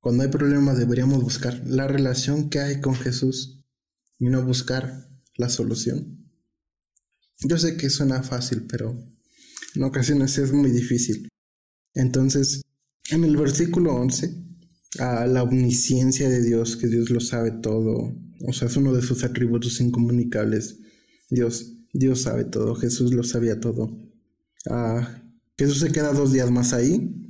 Cuando 0.00 0.22
hay 0.22 0.28
problemas 0.28 0.78
deberíamos 0.78 1.22
buscar 1.22 1.62
la 1.66 1.88
relación 1.88 2.48
que 2.48 2.60
hay 2.60 2.80
con 2.80 2.94
Jesús 2.94 3.64
y 4.18 4.26
no 4.26 4.44
buscar 4.44 5.08
la 5.36 5.48
solución. 5.48 6.30
Yo 7.40 7.58
sé 7.58 7.76
que 7.76 7.90
suena 7.90 8.22
fácil, 8.22 8.66
pero 8.66 8.96
en 9.74 9.82
ocasiones 9.82 10.38
es 10.38 10.52
muy 10.52 10.70
difícil. 10.70 11.28
Entonces, 11.94 12.62
en 13.10 13.24
el 13.24 13.36
versículo 13.36 13.94
11, 13.94 14.46
a 14.98 15.26
la 15.26 15.42
omnisciencia 15.42 16.28
de 16.28 16.42
Dios, 16.42 16.76
que 16.76 16.88
Dios 16.88 17.10
lo 17.10 17.20
sabe 17.20 17.50
todo, 17.50 18.14
o 18.46 18.52
sea, 18.52 18.68
es 18.68 18.76
uno 18.76 18.92
de 18.92 19.02
sus 19.02 19.24
atributos 19.24 19.80
incomunicables. 19.80 20.78
Dios, 21.28 21.72
Dios 21.92 22.22
sabe 22.22 22.44
todo, 22.44 22.74
Jesús 22.74 23.12
lo 23.12 23.22
sabía 23.22 23.60
todo. 23.60 23.98
Ah, 24.70 25.22
Jesús 25.58 25.80
se 25.80 25.92
queda 25.92 26.12
dos 26.12 26.32
días 26.32 26.50
más 26.50 26.72
ahí, 26.72 27.25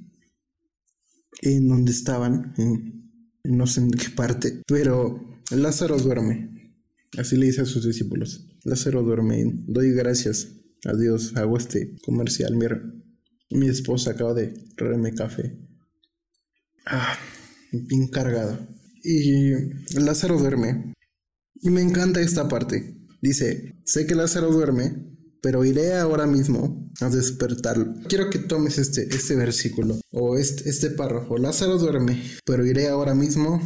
en 1.43 1.69
donde 1.69 1.93
estaban, 1.93 2.55
no 3.45 3.67
sé 3.67 3.81
en 3.81 3.91
qué 3.91 4.11
parte, 4.11 4.63
pero 4.67 5.39
Lázaro 5.51 5.99
duerme. 5.99 6.75
Así 7.19 7.37
le 7.37 7.47
dice 7.47 7.63
a 7.63 7.67
sus 7.67 7.85
discípulos. 7.85 8.47
Lázaro 8.65 9.03
duerme. 9.03 9.45
Doy 9.67 9.93
gracias 9.93 10.49
Adiós, 10.87 11.33
hago 11.37 11.57
este 11.57 11.97
comercial. 12.05 12.55
Mira, 12.55 12.81
mi 13.51 13.69
esposa 13.69 14.13
acaba 14.13 14.35
de 14.35 14.55
traerme 14.77 15.15
café. 15.15 15.59
Ah, 16.85 17.19
bien 17.73 18.07
cargado. 18.07 18.59
Y 19.03 19.53
Lázaro 19.95 20.39
duerme. 20.39 20.95
Y 21.55 21.71
me 21.71 21.81
encanta 21.81 22.21
esta 22.21 22.49
parte. 22.49 22.97
Dice, 23.21 23.75
sé 23.85 24.07
que 24.07 24.15
Lázaro 24.15 24.53
duerme, 24.53 25.16
pero 25.47 25.65
iré 25.65 25.95
ahora 25.95 26.27
mismo 26.27 26.91
a 27.01 27.09
despertarlo. 27.09 27.95
Quiero 28.09 28.31
que 28.31 28.41
tomes 28.41 28.79
este, 28.79 29.07
este 29.15 29.37
versículo 29.37 30.01
o 30.11 30.37
este, 30.37 30.69
este 30.69 30.91
párrafo. 30.91 31.39
Lázaro 31.39 31.79
duerme, 31.79 32.21
pero 32.45 32.67
iré 32.67 32.89
ahora 32.89 33.15
mismo 33.15 33.63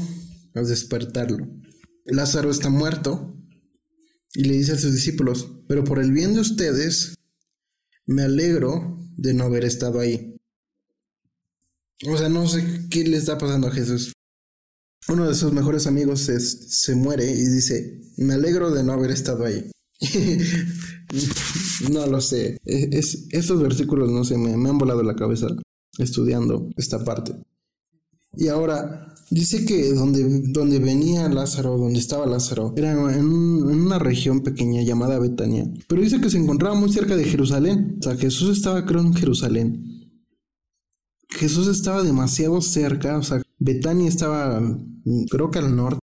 a 0.54 0.60
despertarlo. 0.60 1.48
Lázaro 2.04 2.50
está 2.50 2.68
muerto, 2.68 3.34
y 4.34 4.44
le 4.44 4.58
dice 4.58 4.72
a 4.72 4.78
sus 4.78 4.92
discípulos, 4.92 5.50
pero 5.68 5.82
por 5.82 6.00
el 6.00 6.12
bien 6.12 6.34
de 6.34 6.40
ustedes, 6.40 7.14
me 8.04 8.24
alegro 8.24 8.98
de 9.16 9.32
no 9.32 9.44
haber 9.44 9.64
estado 9.64 10.00
ahí. 10.00 10.36
O 12.06 12.14
sea, 12.18 12.28
no 12.28 12.46
sé 12.46 12.62
qué 12.90 13.04
le 13.04 13.16
está 13.16 13.38
pasando 13.38 13.68
a 13.68 13.72
Jesús. 13.72 14.12
Uno 15.08 15.26
de 15.26 15.34
sus 15.34 15.50
mejores 15.54 15.86
amigos 15.86 16.20
se 16.20 16.94
muere 16.94 17.24
y 17.24 17.42
dice, 17.46 18.02
me 18.18 18.34
alegro 18.34 18.70
de 18.70 18.84
no 18.84 18.92
haber 18.92 19.12
estado 19.12 19.46
ahí. 19.46 19.70
no 21.90 22.06
lo 22.06 22.20
sé. 22.20 22.58
Es, 22.64 23.26
estos 23.30 23.60
versículos, 23.62 24.10
no 24.10 24.24
sé, 24.24 24.36
me 24.36 24.52
han 24.52 24.78
volado 24.78 25.02
la 25.02 25.16
cabeza 25.16 25.48
estudiando 25.98 26.70
esta 26.76 27.04
parte. 27.04 27.34
Y 28.36 28.48
ahora 28.48 29.12
dice 29.30 29.64
que 29.64 29.92
donde, 29.92 30.42
donde 30.52 30.78
venía 30.78 31.28
Lázaro, 31.28 31.76
donde 31.76 31.98
estaba 31.98 32.26
Lázaro, 32.26 32.72
era 32.76 32.92
en, 32.92 33.26
una 33.26 33.98
región 33.98 34.42
pequeña 34.42 34.82
llamada 34.82 35.18
Betania. 35.18 35.68
Pero 35.88 36.02
dice 36.02 36.20
que 36.20 36.30
se 36.30 36.38
encontraba 36.38 36.74
muy 36.74 36.92
cerca 36.92 37.16
de 37.16 37.24
Jerusalén. 37.24 37.96
O 37.98 38.02
sea, 38.02 38.16
Jesús 38.16 38.56
estaba 38.56 38.84
creo 38.86 39.00
en 39.00 39.14
Jerusalén. 39.14 39.86
Jesús 41.28 41.68
estaba 41.68 42.02
demasiado 42.02 42.60
cerca, 42.60 43.16
o 43.16 43.22
sea, 43.22 43.40
Betania 43.58 44.08
estaba 44.08 44.60
creo 45.30 45.50
que 45.50 45.58
al 45.58 45.74
norte. 45.74 46.00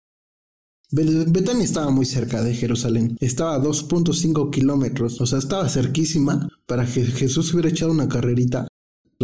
Betania 0.93 1.63
estaba 1.63 1.89
muy 1.89 2.05
cerca 2.05 2.43
de 2.43 2.53
Jerusalén, 2.53 3.17
estaba 3.19 3.55
a 3.55 3.61
2.5 3.61 4.51
kilómetros, 4.51 5.19
o 5.19 5.25
sea, 5.25 5.39
estaba 5.39 5.67
cerquísima 5.67 6.47
para 6.67 6.85
que 6.85 7.03
Jesús 7.03 7.51
hubiera 7.53 7.69
echado 7.69 7.91
una 7.91 8.07
carrerita 8.07 8.67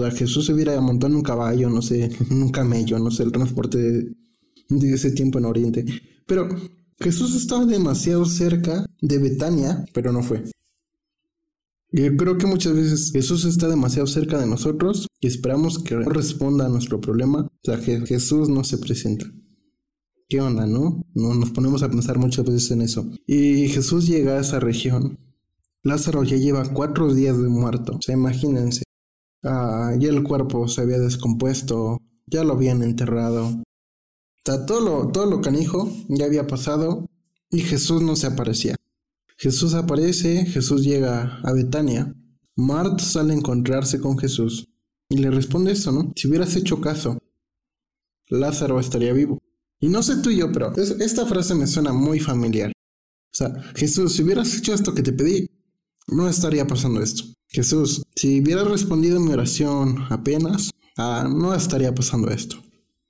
Jesús 0.10 0.46
se 0.46 0.54
hubiera 0.54 0.80
montado 0.80 1.12
en 1.12 1.18
un 1.18 1.24
caballo, 1.24 1.70
no 1.70 1.82
sé, 1.82 2.10
un 2.30 2.50
camello, 2.50 3.00
no 3.00 3.12
sé, 3.12 3.24
el 3.24 3.32
transporte 3.32 3.78
de, 3.78 4.94
ese 4.94 5.12
tiempo 5.12 5.40
en 5.40 5.46
Oriente. 5.46 5.86
Pero 6.26 6.48
Jesús 7.00 7.36
estaba 7.36 7.66
demasiado 7.66 8.26
cerca 8.26 8.86
de 9.02 9.18
Betania, 9.18 9.84
pero 9.94 10.12
no 10.12 10.24
fue. 10.24 10.44
Yo 11.92 12.16
creo 12.18 12.38
que 12.38 12.46
muchas 12.46 12.74
veces 12.74 13.12
Jesús 13.12 13.46
está 13.46 13.68
demasiado 13.68 14.06
cerca 14.06 14.38
de 14.38 14.46
nosotros 14.46 15.08
y 15.20 15.28
esperamos 15.28 15.80
que 15.80 15.96
responda 15.96 16.68
a 16.68 16.70
nuestro 16.70 17.02
problema. 17.02 17.42
O 17.42 17.60
sea, 17.64 17.80
que 17.80 18.06
Jesús 18.06 18.48
no 18.48 18.64
se 18.64 18.78
presenta. 18.78 19.26
¿Qué 20.30 20.40
onda, 20.40 20.68
no? 20.68 21.04
no? 21.16 21.34
Nos 21.34 21.50
ponemos 21.50 21.82
a 21.82 21.90
pensar 21.90 22.20
muchas 22.20 22.46
veces 22.46 22.70
en 22.70 22.84
eso. 22.84 23.10
Y 23.26 23.68
Jesús 23.70 24.06
llega 24.06 24.38
a 24.38 24.42
esa 24.42 24.60
región. 24.60 25.18
Lázaro 25.82 26.24
ya 26.24 26.38
lleva 26.38 26.72
cuatro 26.72 27.12
días 27.16 27.36
de 27.42 27.48
muerto. 27.50 27.96
O 27.98 28.02
sea, 28.02 28.14
imagínense. 28.14 28.84
Ah, 29.44 29.96
ya 29.98 30.10
el 30.10 30.22
cuerpo 30.22 30.68
se 30.68 30.82
había 30.82 31.00
descompuesto, 31.00 31.98
ya 32.28 32.44
lo 32.44 32.54
habían 32.54 32.84
enterrado. 32.84 33.64
O 34.48 34.66
todo 34.66 34.82
lo, 34.82 35.12
todo 35.12 35.26
lo 35.26 35.42
canijo 35.42 35.92
ya 36.10 36.26
había 36.26 36.46
pasado 36.46 37.08
y 37.50 37.62
Jesús 37.62 38.02
no 38.04 38.16
se 38.16 38.28
aparecía. 38.28 38.76
Jesús 39.38 39.74
aparece, 39.74 40.46
Jesús 40.46 40.84
llega 40.84 41.40
a 41.44 41.54
Betania. 41.54 42.14
Marta 42.56 43.04
sale 43.04 43.34
a 43.34 43.38
encontrarse 43.38 44.00
con 44.00 44.18
Jesús 44.18 44.68
y 45.08 45.18
le 45.18 45.32
responde 45.32 45.72
esto, 45.72 45.92
¿no? 45.92 46.14
Si 46.16 46.28
hubieras 46.28 46.56
hecho 46.56 46.82
caso, 46.82 47.18
Lázaro 48.28 48.80
estaría 48.80 49.14
vivo. 49.14 49.40
Y 49.80 49.88
no 49.88 50.04
sé 50.04 50.18
tú 50.18 50.30
y 50.30 50.38
yo, 50.38 50.52
pero 50.52 50.74
esta 50.76 51.26
frase 51.26 51.56
me 51.56 51.68
suena 51.68 51.94
muy 51.94 52.20
familiar. 52.20 52.72
O 52.72 53.38
sea, 53.38 53.54
Jesús, 53.76 54.14
si 54.14 54.24
hubieras 54.24 54.56
hecho 54.58 54.74
esto 54.74 54.94
que 54.94 55.04
te 55.04 55.14
pedí, 55.14 55.48
no 56.08 56.28
estaría 56.28 56.68
pasando 56.68 57.02
esto. 57.02 57.24
Jesús, 57.48 58.04
si 58.16 58.42
hubieras 58.42 58.68
respondido 58.68 59.20
mi 59.20 59.32
oración 59.32 60.06
apenas, 60.10 60.72
ah, 60.98 61.28
no 61.32 61.54
estaría 61.54 61.94
pasando 61.94 62.30
esto. 62.30 62.58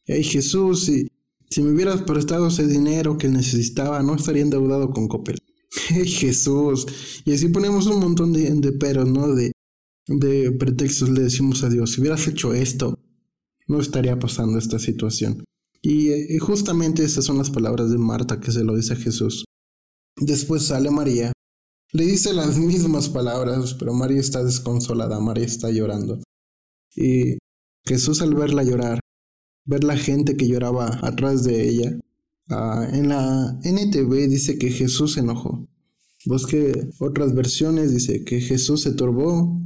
Hey 0.05 0.23
Jesús, 0.23 0.85
si, 0.85 1.07
si 1.49 1.61
me 1.61 1.71
hubieras 1.71 2.01
prestado 2.01 2.47
ese 2.47 2.67
dinero 2.67 3.17
que 3.17 3.27
necesitaba, 3.27 4.01
no 4.01 4.15
estaría 4.15 4.41
endeudado 4.43 4.91
con 4.91 5.07
Coppel. 5.07 5.37
Hey 5.89 6.07
Jesús, 6.07 6.85
y 7.25 7.33
así 7.33 7.49
ponemos 7.49 7.85
un 7.87 7.99
montón 7.99 8.33
de, 8.33 8.49
de 8.49 8.71
peros, 8.71 9.07
¿no? 9.07 9.33
De, 9.33 9.51
de 10.07 10.51
pretextos 10.51 11.09
le 11.09 11.21
decimos 11.21 11.63
a 11.63 11.69
Dios, 11.69 11.91
si 11.91 12.01
hubieras 12.01 12.27
hecho 12.27 12.53
esto, 12.53 12.97
no 13.67 13.79
estaría 13.79 14.17
pasando 14.17 14.57
esta 14.57 14.79
situación. 14.79 15.43
Y, 15.81 16.09
eh, 16.09 16.39
justamente 16.39 17.03
estas 17.03 17.25
son 17.25 17.37
las 17.37 17.49
palabras 17.49 17.89
de 17.91 17.97
Marta 17.97 18.39
que 18.39 18.51
se 18.51 18.63
lo 18.63 18.75
dice 18.75 18.93
a 18.93 18.97
Jesús. 18.97 19.45
Después 20.17 20.65
sale 20.65 20.91
María 20.91 21.31
le 21.91 22.05
dice 22.05 22.33
las 22.33 22.57
mismas 22.57 23.09
palabras, 23.09 23.73
pero 23.73 23.93
María 23.93 24.19
está 24.19 24.43
desconsolada, 24.43 25.19
María 25.19 25.45
está 25.45 25.71
llorando. 25.71 26.19
Y 26.95 27.39
Jesús 27.83 28.21
al 28.21 28.35
verla 28.35 28.63
llorar, 28.63 28.99
ver 29.65 29.83
la 29.83 29.97
gente 29.97 30.37
que 30.37 30.47
lloraba 30.47 30.99
atrás 31.01 31.43
de 31.43 31.67
ella, 31.67 31.99
ah, 32.49 32.87
en 32.93 33.09
la 33.09 33.59
NTV 33.63 34.27
dice 34.27 34.59
que 34.59 34.69
Jesús 34.69 35.13
se 35.13 35.21
enojó. 35.21 35.67
Busque 36.25 36.91
otras 36.99 37.33
versiones, 37.33 37.91
dice 37.91 38.23
que 38.23 38.39
Jesús 38.39 38.81
se 38.81 38.91
turbó, 38.91 39.59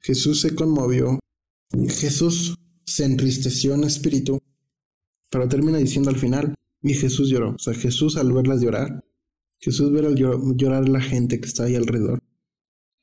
Jesús 0.00 0.42
se 0.42 0.54
conmovió, 0.54 1.18
Jesús 1.88 2.54
se 2.84 3.06
entristeció 3.06 3.74
en 3.74 3.82
espíritu, 3.82 4.38
pero 5.30 5.48
termina 5.48 5.78
diciendo 5.78 6.10
al 6.10 6.16
final, 6.16 6.54
y 6.82 6.94
Jesús 6.94 7.28
lloró. 7.28 7.54
O 7.54 7.58
sea, 7.58 7.74
Jesús 7.74 8.16
al 8.16 8.32
verlas 8.32 8.60
llorar, 8.60 9.04
Jesús 9.58 9.90
ver 9.92 10.14
llorar 10.14 10.84
a 10.84 10.88
la 10.88 11.00
gente 11.00 11.40
que 11.40 11.46
está 11.46 11.64
ahí 11.64 11.74
alrededor. 11.74 12.20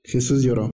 Jesús 0.04 0.44
lloró. 0.44 0.70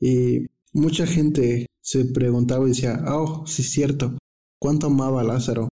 Y 0.00 0.46
mucha 0.72 1.06
gente 1.06 1.66
se 1.80 2.04
preguntaba 2.06 2.64
y 2.64 2.68
decía, 2.68 3.04
oh, 3.08 3.46
sí 3.46 3.62
es 3.62 3.70
cierto, 3.70 4.16
cuánto 4.58 4.86
amaba 4.86 5.20
a 5.20 5.24
Lázaro. 5.24 5.68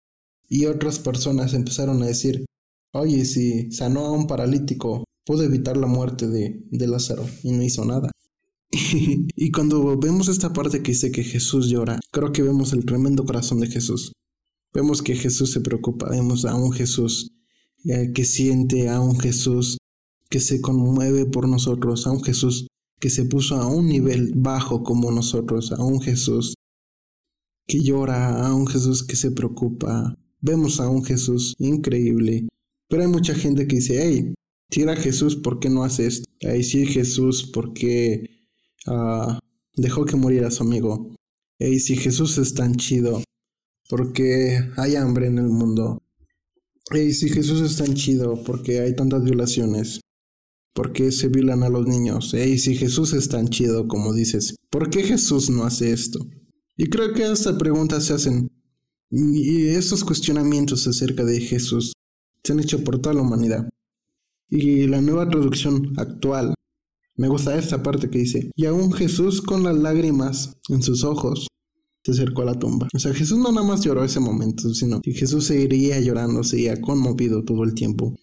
Y 0.50 0.66
otras 0.66 1.00
personas 1.00 1.54
empezaron 1.54 2.02
a 2.04 2.08
decir, 2.08 2.46
oye, 2.94 3.26
si 3.26 3.72
sanó 3.72 4.02
a 4.02 4.12
un 4.12 4.28
paralítico, 4.28 5.06
pudo 5.26 5.44
evitar 5.44 5.78
la 5.78 5.88
muerte 5.88 6.28
de, 6.28 6.62
de 6.70 6.88
Lázaro 6.88 7.26
y 7.44 7.52
no 7.52 7.64
hizo 7.64 7.86
nada. 7.86 8.12
y 8.72 9.52
cuando 9.52 9.98
vemos 9.98 10.28
esta 10.28 10.52
parte 10.52 10.82
que 10.82 10.92
dice 10.92 11.12
que 11.12 11.24
Jesús 11.24 11.70
llora, 11.70 12.00
creo 12.12 12.32
que 12.32 12.42
vemos 12.42 12.74
el 12.74 12.86
tremendo 12.86 13.26
corazón 13.26 13.60
de 13.60 13.68
Jesús. 13.68 14.14
Vemos 14.74 15.02
que 15.02 15.16
Jesús 15.16 15.52
se 15.52 15.62
preocupa, 15.62 16.10
vemos 16.10 16.46
a 16.46 16.56
un 16.56 16.72
Jesús 16.72 17.32
eh, 17.86 18.12
que 18.14 18.24
siente, 18.24 18.90
a 18.90 19.02
un 19.02 19.20
Jesús 19.20 19.78
que 20.30 20.40
se 20.40 20.62
conmueve 20.62 21.26
por 21.26 21.50
nosotros, 21.50 22.08
a 22.08 22.12
un 22.12 22.24
Jesús 22.24 22.68
que 23.00 23.10
se 23.10 23.26
puso 23.26 23.56
a 23.56 23.68
un 23.68 23.88
nivel 23.88 24.32
bajo 24.36 24.84
como 24.84 25.12
nosotros, 25.12 25.72
a 25.72 25.84
un 25.84 26.00
Jesús 26.00 26.54
que 27.68 27.80
llora, 27.82 28.46
a 28.46 28.54
un 28.54 28.68
Jesús 28.68 29.04
que 29.04 29.16
se 29.16 29.32
preocupa. 29.32 30.16
Vemos 30.40 30.80
a 30.80 30.88
un 30.88 31.04
Jesús 31.04 31.56
increíble. 31.58 32.48
Pero 32.88 33.04
hay 33.04 33.10
mucha 33.10 33.34
gente 33.34 33.68
que 33.68 33.78
dice, 33.78 34.00
hey, 34.02 34.34
si 34.70 34.82
era 34.84 34.96
Jesús, 34.96 35.36
¿por 35.36 35.60
qué 35.60 35.70
no 35.70 35.84
hace 35.84 36.08
esto? 36.08 36.30
Hey, 36.40 36.64
si 36.64 36.86
Jesús, 36.86 37.50
¿por 37.52 37.74
qué 37.74 38.30
ah, 38.88 39.40
dejó 39.76 40.06
que 40.06 40.16
muriera 40.16 40.52
su 40.52 40.64
amigo? 40.64 41.16
Hey, 41.60 41.80
si 41.80 41.96
Jesús 41.96 42.38
es 42.38 42.54
tan 42.54 42.76
chido, 42.76 43.22
¿por 43.92 44.14
qué 44.14 44.72
hay 44.78 44.96
hambre 44.96 45.28
en 45.28 45.38
el 45.38 45.50
mundo? 45.50 46.02
Hey, 46.92 47.12
si 47.12 47.28
Jesús 47.28 47.60
es 47.60 47.76
tan 47.76 47.94
chido, 47.94 48.42
¿por 48.42 48.64
qué 48.64 48.80
hay 48.80 48.96
tantas 48.96 49.22
violaciones? 49.22 50.00
¿Por 50.74 50.94
qué 50.94 51.12
se 51.12 51.28
violan 51.28 51.62
a 51.64 51.70
los 51.70 51.86
niños? 51.86 52.32
Hey, 52.34 52.58
si 52.58 52.78
Jesús 52.78 53.12
es 53.12 53.28
tan 53.28 53.50
chido 53.50 53.90
como 53.90 54.14
dices, 54.14 54.56
¿por 54.70 54.90
qué 54.90 55.04
Jesús 55.04 55.50
no 55.50 55.66
hace 55.66 55.92
esto? 55.92 56.26
Y 56.78 56.86
creo 56.86 57.12
que 57.12 57.30
estas 57.30 57.58
preguntas 57.58 58.06
se 58.06 58.14
hacen 58.14 58.50
y 59.10 59.68
estos 59.68 60.06
cuestionamientos 60.06 60.88
acerca 60.88 61.26
de 61.26 61.42
Jesús 61.42 61.92
se 62.46 62.54
han 62.54 62.62
hecho 62.62 62.86
por 62.86 63.02
toda 63.02 63.16
la 63.16 63.24
humanidad. 63.24 63.68
Y 64.48 64.88
la 64.88 65.02
nueva 65.02 65.30
traducción 65.30 65.92
actual, 65.98 66.54
me 67.18 67.28
gusta 67.28 67.60
esta 67.60 67.84
parte 67.84 68.10
que 68.10 68.20
dice, 68.20 68.52
y 68.56 68.68
aún 68.68 68.94
Jesús 68.94 69.42
con 69.42 69.64
las 69.64 69.76
lágrimas 69.76 70.54
en 70.70 70.82
sus 70.82 71.04
ojos 71.04 71.48
se 72.04 72.12
acercó 72.12 72.42
a 72.42 72.46
la 72.46 72.60
tumba. 72.60 72.88
O 72.94 73.00
sea, 73.00 73.14
Jesús 73.14 73.38
no 73.38 73.52
nada 73.52 73.66
más 73.66 73.82
lloró 73.82 74.04
ese 74.04 74.20
momento, 74.20 74.74
sino 74.74 75.02
que 75.02 75.14
Jesús 75.14 75.46
seguiría 75.46 76.00
llorando, 76.00 76.44
seguía 76.44 76.80
conmovido 76.82 77.44
todo 77.44 77.64
el 77.64 77.74
tiempo. 77.74 78.16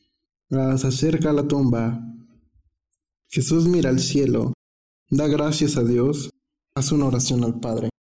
Se 0.50 0.86
acerca 0.86 1.30
a 1.30 1.34
la 1.34 1.46
tumba, 1.46 2.00
Jesús 3.28 3.68
mira 3.68 3.90
al 3.90 4.00
cielo, 4.00 4.54
da 5.10 5.26
gracias 5.28 5.76
a 5.76 5.84
Dios, 5.84 6.30
hace 6.74 6.94
una 6.94 7.06
oración 7.06 7.44
al 7.44 7.60
Padre. 7.60 7.90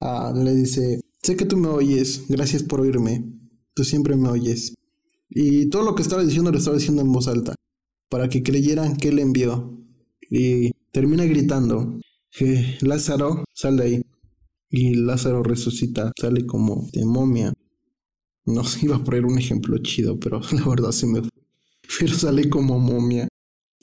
Ah, 0.00 0.32
le 0.34 0.54
dice, 0.54 1.00
sé 1.22 1.36
que 1.36 1.44
tú 1.44 1.56
me 1.56 1.68
oyes, 1.68 2.26
gracias 2.28 2.62
por 2.62 2.80
oírme, 2.80 3.32
tú 3.74 3.84
siempre 3.84 4.16
me 4.16 4.28
oyes. 4.28 4.74
Y 5.30 5.68
todo 5.68 5.84
lo 5.84 5.94
que 5.94 6.02
estaba 6.02 6.24
diciendo 6.24 6.50
lo 6.50 6.58
estaba 6.58 6.76
diciendo 6.76 7.02
en 7.02 7.12
voz 7.12 7.28
alta, 7.28 7.54
para 8.08 8.28
que 8.28 8.42
creyeran 8.42 8.96
que 8.96 9.08
él 9.08 9.18
envió. 9.18 9.78
Y 10.30 10.72
termina 10.92 11.24
gritando, 11.24 11.98
Lázaro, 12.80 13.44
sal 13.54 13.76
de 13.76 13.82
ahí. 13.84 14.02
Y 14.70 14.94
Lázaro 14.94 15.42
resucita, 15.42 16.12
sale 16.18 16.46
como 16.46 16.88
de 16.92 17.04
momia. 17.04 17.52
No 18.44 18.62
iba 18.82 18.96
a 18.96 19.04
poner 19.04 19.24
un 19.24 19.38
ejemplo 19.38 19.78
chido, 19.78 20.18
pero 20.18 20.40
la 20.52 20.66
verdad 20.68 20.92
se 20.92 21.06
me 21.06 21.20
fue. 21.20 21.30
Pero 21.98 22.14
sale 22.14 22.48
como 22.50 22.78
momia 22.78 23.28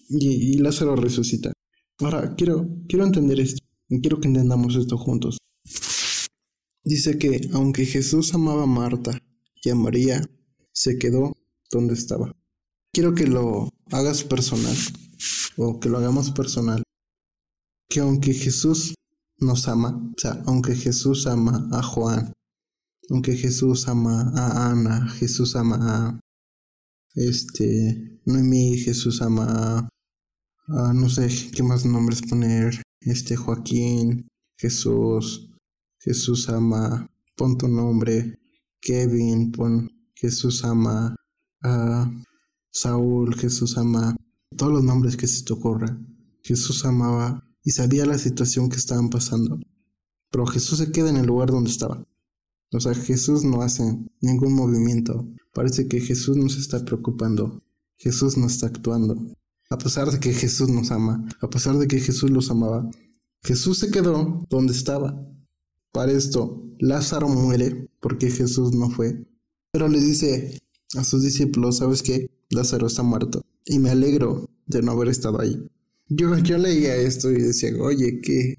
y, 0.09 0.57
Lázaro 0.59 0.95
resucita. 0.95 1.53
Ahora, 1.99 2.35
quiero, 2.35 2.67
quiero 2.87 3.05
entender 3.05 3.39
esto, 3.39 3.63
y 3.89 4.01
quiero 4.01 4.19
que 4.19 4.27
entendamos 4.27 4.75
esto 4.75 4.97
juntos. 4.97 5.37
Dice 6.83 7.17
que 7.17 7.49
aunque 7.53 7.85
Jesús 7.85 8.33
amaba 8.35 8.63
a 8.63 8.67
Marta 8.67 9.17
y 9.63 9.69
a 9.69 9.75
María, 9.75 10.21
se 10.71 10.99
quedó 10.99 11.33
donde 11.71 11.95
estaba. 11.95 12.35
Quiero 12.93 13.15
que 13.15 13.25
lo 13.25 13.69
hagas 13.91 14.23
personal, 14.23 14.75
o 15.57 15.79
que 15.79 15.89
lo 15.89 15.97
hagamos 15.97 16.31
personal. 16.31 16.83
Que 17.89 18.01
aunque 18.01 18.33
Jesús 18.33 18.93
nos 19.39 19.67
ama, 19.67 19.89
o 20.15 20.19
sea, 20.19 20.41
aunque 20.45 20.75
Jesús 20.75 21.27
ama 21.27 21.69
a 21.71 21.83
Juan, 21.83 22.33
aunque 23.09 23.35
Jesús 23.35 23.87
ama 23.87 24.31
a 24.35 24.71
Ana, 24.71 25.07
Jesús 25.09 25.55
ama 25.55 25.77
a 25.81 26.19
este 27.15 28.19
Noemí, 28.25 28.77
Jesús 28.77 29.21
ama 29.21 29.89
a 30.67 30.93
no 30.93 31.09
sé 31.09 31.27
qué 31.53 31.63
más 31.63 31.85
nombres 31.85 32.21
poner. 32.21 32.81
Este 32.99 33.35
Joaquín, 33.35 34.27
Jesús, 34.57 35.51
Jesús 35.99 36.49
ama, 36.49 37.07
pon 37.35 37.57
tu 37.57 37.67
nombre. 37.67 38.39
Kevin, 38.81 39.51
pon 39.51 39.89
Jesús 40.15 40.63
ama. 40.63 41.15
a 41.61 42.11
Saúl, 42.71 43.35
Jesús 43.35 43.77
ama. 43.77 44.15
Todos 44.57 44.73
los 44.73 44.83
nombres 44.83 45.17
que 45.17 45.27
se 45.27 45.43
te 45.43 45.53
ocurra. 45.53 45.97
Jesús 46.43 46.83
amaba 46.85 47.44
y 47.65 47.71
sabía 47.71 48.05
la 48.05 48.17
situación 48.17 48.69
que 48.69 48.77
estaban 48.77 49.09
pasando. 49.09 49.59
Pero 50.31 50.45
Jesús 50.45 50.77
se 50.77 50.91
queda 50.91 51.09
en 51.09 51.17
el 51.17 51.25
lugar 51.25 51.49
donde 51.49 51.71
estaba. 51.71 52.07
O 52.71 52.79
sea, 52.79 52.93
Jesús 52.93 53.43
no 53.43 53.61
hace 53.63 53.83
ningún 54.21 54.53
movimiento. 54.53 55.27
Parece 55.51 55.87
que 55.87 55.99
Jesús 55.99 56.37
no 56.37 56.47
se 56.47 56.59
está 56.59 56.85
preocupando. 56.85 57.63
Jesús 57.97 58.37
no 58.37 58.45
está 58.45 58.67
actuando. 58.67 59.15
A 59.69 59.77
pesar 59.77 60.11
de 60.11 60.19
que 60.19 60.31
Jesús 60.31 60.69
nos 60.69 60.91
ama, 60.91 61.25
a 61.41 61.49
pesar 61.49 61.77
de 61.77 61.87
que 61.87 61.99
Jesús 61.99 62.29
los 62.29 62.51
amaba, 62.51 62.87
Jesús 63.43 63.79
se 63.79 63.89
quedó 63.89 64.45
donde 64.49 64.73
estaba. 64.73 65.19
Para 65.91 66.11
esto, 66.11 66.63
Lázaro 66.79 67.27
muere 67.27 67.89
porque 67.99 68.29
Jesús 68.29 68.73
no 68.73 68.91
fue. 68.91 69.25
Pero 69.71 69.87
le 69.87 69.99
dice 69.99 70.59
a 70.95 71.03
sus 71.03 71.23
discípulos, 71.23 71.77
¿sabes 71.77 72.03
qué? 72.03 72.29
Lázaro 72.51 72.85
está 72.85 73.01
muerto. 73.01 73.43
Y 73.65 73.79
me 73.79 73.89
alegro 73.89 74.49
de 74.67 74.83
no 74.83 74.91
haber 74.91 75.07
estado 75.07 75.39
ahí. 75.41 75.67
Yo, 76.07 76.37
yo 76.37 76.57
leía 76.57 76.95
esto 76.95 77.31
y 77.31 77.41
decía, 77.41 77.71
oye, 77.79 78.21
¿qué, 78.21 78.55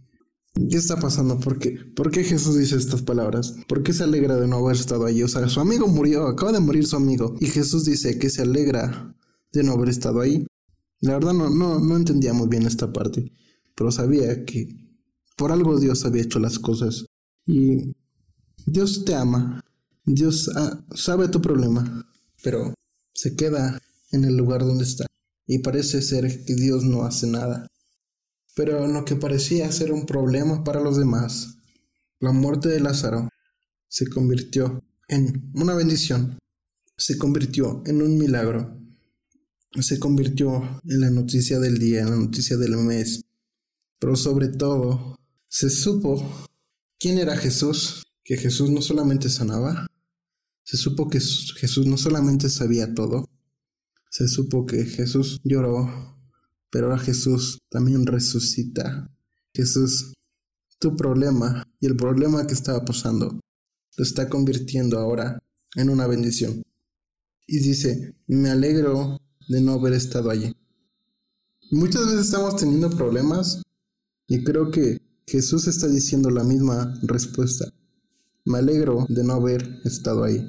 ¿qué 0.54 0.76
está 0.76 0.98
pasando? 0.98 1.38
¿Por 1.38 1.58
qué? 1.58 1.78
¿Por 1.94 2.10
qué 2.10 2.24
Jesús 2.24 2.58
dice 2.58 2.76
estas 2.76 3.02
palabras? 3.02 3.54
¿Por 3.68 3.82
qué 3.82 3.92
se 3.92 4.04
alegra 4.04 4.36
de 4.36 4.48
no 4.48 4.56
haber 4.56 4.76
estado 4.76 5.06
ahí? 5.06 5.22
O 5.22 5.28
sea, 5.28 5.48
su 5.48 5.60
amigo 5.60 5.86
murió, 5.86 6.26
acaba 6.26 6.52
de 6.52 6.60
morir 6.60 6.86
su 6.86 6.96
amigo. 6.96 7.36
Y 7.40 7.46
Jesús 7.46 7.84
dice 7.84 8.18
que 8.18 8.30
se 8.30 8.42
alegra 8.42 9.14
de 9.52 9.62
no 9.62 9.72
haber 9.72 9.90
estado 9.90 10.20
ahí. 10.20 10.46
La 11.00 11.14
verdad 11.14 11.34
no, 11.34 11.50
no, 11.50 11.78
no 11.78 11.96
entendía 11.96 12.32
muy 12.32 12.48
bien 12.48 12.66
esta 12.66 12.92
parte, 12.92 13.32
pero 13.74 13.92
sabía 13.92 14.44
que 14.44 14.68
por 15.36 15.52
algo 15.52 15.78
Dios 15.78 16.04
había 16.04 16.22
hecho 16.22 16.40
las 16.40 16.58
cosas. 16.58 17.06
Y 17.46 17.94
Dios 18.66 19.04
te 19.04 19.14
ama, 19.14 19.60
Dios 20.04 20.50
ah, 20.56 20.84
sabe 20.94 21.28
tu 21.28 21.40
problema, 21.40 22.08
pero 22.42 22.74
se 23.14 23.36
queda 23.36 23.78
en 24.10 24.24
el 24.24 24.36
lugar 24.36 24.64
donde 24.64 24.84
está. 24.84 25.06
Y 25.46 25.58
parece 25.58 26.02
ser 26.02 26.44
que 26.44 26.54
Dios 26.54 26.84
no 26.84 27.04
hace 27.04 27.26
nada. 27.26 27.68
Pero 28.54 28.84
en 28.84 28.92
lo 28.92 29.04
que 29.04 29.16
parecía 29.16 29.70
ser 29.70 29.92
un 29.92 30.06
problema 30.06 30.64
para 30.64 30.80
los 30.80 30.96
demás, 30.96 31.56
la 32.20 32.32
muerte 32.32 32.68
de 32.68 32.80
Lázaro 32.80 33.28
se 33.88 34.08
convirtió 34.08 34.82
en 35.08 35.52
una 35.54 35.74
bendición, 35.74 36.38
se 36.96 37.18
convirtió 37.18 37.82
en 37.86 38.02
un 38.02 38.18
milagro 38.18 38.76
se 39.82 39.98
convirtió 39.98 40.80
en 40.84 41.00
la 41.00 41.10
noticia 41.10 41.58
del 41.58 41.78
día, 41.78 42.00
en 42.00 42.10
la 42.10 42.16
noticia 42.16 42.56
del 42.56 42.76
mes. 42.76 43.22
Pero 43.98 44.16
sobre 44.16 44.48
todo, 44.48 45.18
se 45.48 45.70
supo 45.70 46.46
quién 46.98 47.18
era 47.18 47.36
Jesús, 47.36 48.02
que 48.24 48.36
Jesús 48.36 48.70
no 48.70 48.82
solamente 48.82 49.28
sanaba, 49.28 49.86
se 50.64 50.76
supo 50.76 51.08
que 51.08 51.20
Jesús 51.20 51.86
no 51.86 51.96
solamente 51.96 52.48
sabía 52.48 52.92
todo, 52.94 53.28
se 54.16 54.28
supo 54.28 54.64
que 54.64 54.86
Jesús 54.86 55.42
lloró, 55.44 56.16
pero 56.70 56.86
ahora 56.86 56.98
Jesús 56.98 57.58
también 57.68 58.06
resucita. 58.06 59.14
Jesús, 59.52 60.14
tu 60.78 60.96
problema 60.96 61.62
y 61.80 61.86
el 61.86 61.96
problema 61.96 62.46
que 62.46 62.54
estaba 62.54 62.82
pasando, 62.82 63.38
lo 63.98 64.02
está 64.02 64.30
convirtiendo 64.30 64.98
ahora 64.98 65.38
en 65.74 65.90
una 65.90 66.06
bendición. 66.06 66.62
Y 67.46 67.58
dice, 67.58 68.16
me 68.26 68.48
alegro 68.48 69.18
de 69.50 69.60
no 69.60 69.72
haber 69.72 69.92
estado 69.92 70.30
allí. 70.30 70.50
Muchas 71.70 72.06
veces 72.06 72.24
estamos 72.24 72.56
teniendo 72.56 72.88
problemas 72.88 73.60
y 74.28 74.42
creo 74.44 74.70
que 74.70 74.98
Jesús 75.26 75.66
está 75.66 75.88
diciendo 75.88 76.30
la 76.30 76.42
misma 76.42 76.98
respuesta. 77.02 77.66
Me 78.46 78.56
alegro 78.56 79.04
de 79.10 79.22
no 79.24 79.34
haber 79.34 79.78
estado 79.84 80.24
ahí. 80.24 80.42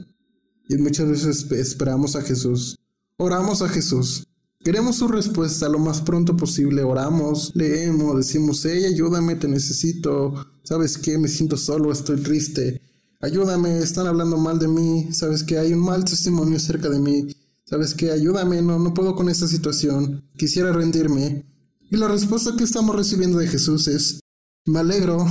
Y 0.70 0.78
muchas 0.78 1.10
veces 1.10 1.52
esperamos 1.52 2.16
a 2.16 2.22
Jesús, 2.22 2.78
oramos 3.18 3.62
a 3.62 3.70
Jesús, 3.70 4.28
queremos 4.64 4.98
su 4.98 5.08
respuesta 5.08 5.70
lo 5.70 5.80
más 5.80 6.02
pronto 6.02 6.38
posible, 6.38 6.84
oramos, 6.84 7.52
leemos, 7.56 8.18
decimos, 8.18 8.66
hey, 8.66 8.86
ayúdame, 8.86 9.36
te 9.36 9.48
necesito, 9.48 10.34
¿sabes 10.64 10.98
qué? 10.98 11.18
Me 11.18 11.28
siento 11.28 11.58
solo, 11.58 11.92
estoy 11.92 12.22
triste, 12.22 12.82
ayúdame, 13.22 13.80
están 13.80 14.08
hablando 14.08 14.38
mal 14.38 14.60
de 14.60 14.68
mí, 14.68 15.10
¿sabes 15.12 15.44
qué? 15.44 15.58
Hay 15.58 15.74
un 15.74 15.80
mal 15.80 16.06
testimonio 16.06 16.60
cerca 16.60 16.90
de 16.90 17.00
mí, 17.00 17.28
¿Sabes 17.70 17.94
qué? 17.94 18.12
Ayúdame, 18.12 18.62
no, 18.62 18.80
no 18.80 18.94
puedo 18.94 19.14
con 19.14 19.28
esta 19.28 19.46
situación. 19.46 20.24
Quisiera 20.38 20.72
rendirme. 20.72 21.44
Y 21.92 21.98
la 21.98 22.08
respuesta 22.08 22.56
que 22.58 22.64
estamos 22.64 22.96
recibiendo 22.96 23.40
de 23.40 23.48
Jesús 23.48 23.90
es, 23.90 24.22
me 24.66 24.80
alegro 24.80 25.26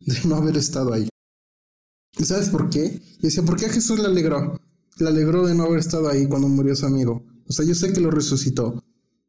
de 0.00 0.16
no 0.24 0.36
haber 0.36 0.56
estado 0.56 0.94
ahí. 0.94 1.08
¿Y 2.16 2.24
sabes 2.24 2.48
por 2.48 2.70
qué? 2.70 3.02
Y 3.18 3.22
decía, 3.22 3.42
¿por 3.42 3.56
qué 3.56 3.66
a 3.66 3.70
Jesús 3.70 3.98
le 3.98 4.06
alegró? 4.06 4.58
Le 4.96 5.08
alegró 5.08 5.46
de 5.46 5.54
no 5.54 5.64
haber 5.64 5.80
estado 5.80 6.08
ahí 6.08 6.26
cuando 6.26 6.48
murió 6.48 6.74
su 6.74 6.86
amigo. 6.86 7.22
O 7.48 7.52
sea, 7.52 7.64
yo 7.64 7.74
sé 7.74 7.92
que 7.92 8.00
lo 8.00 8.10
resucitó. 8.10 8.82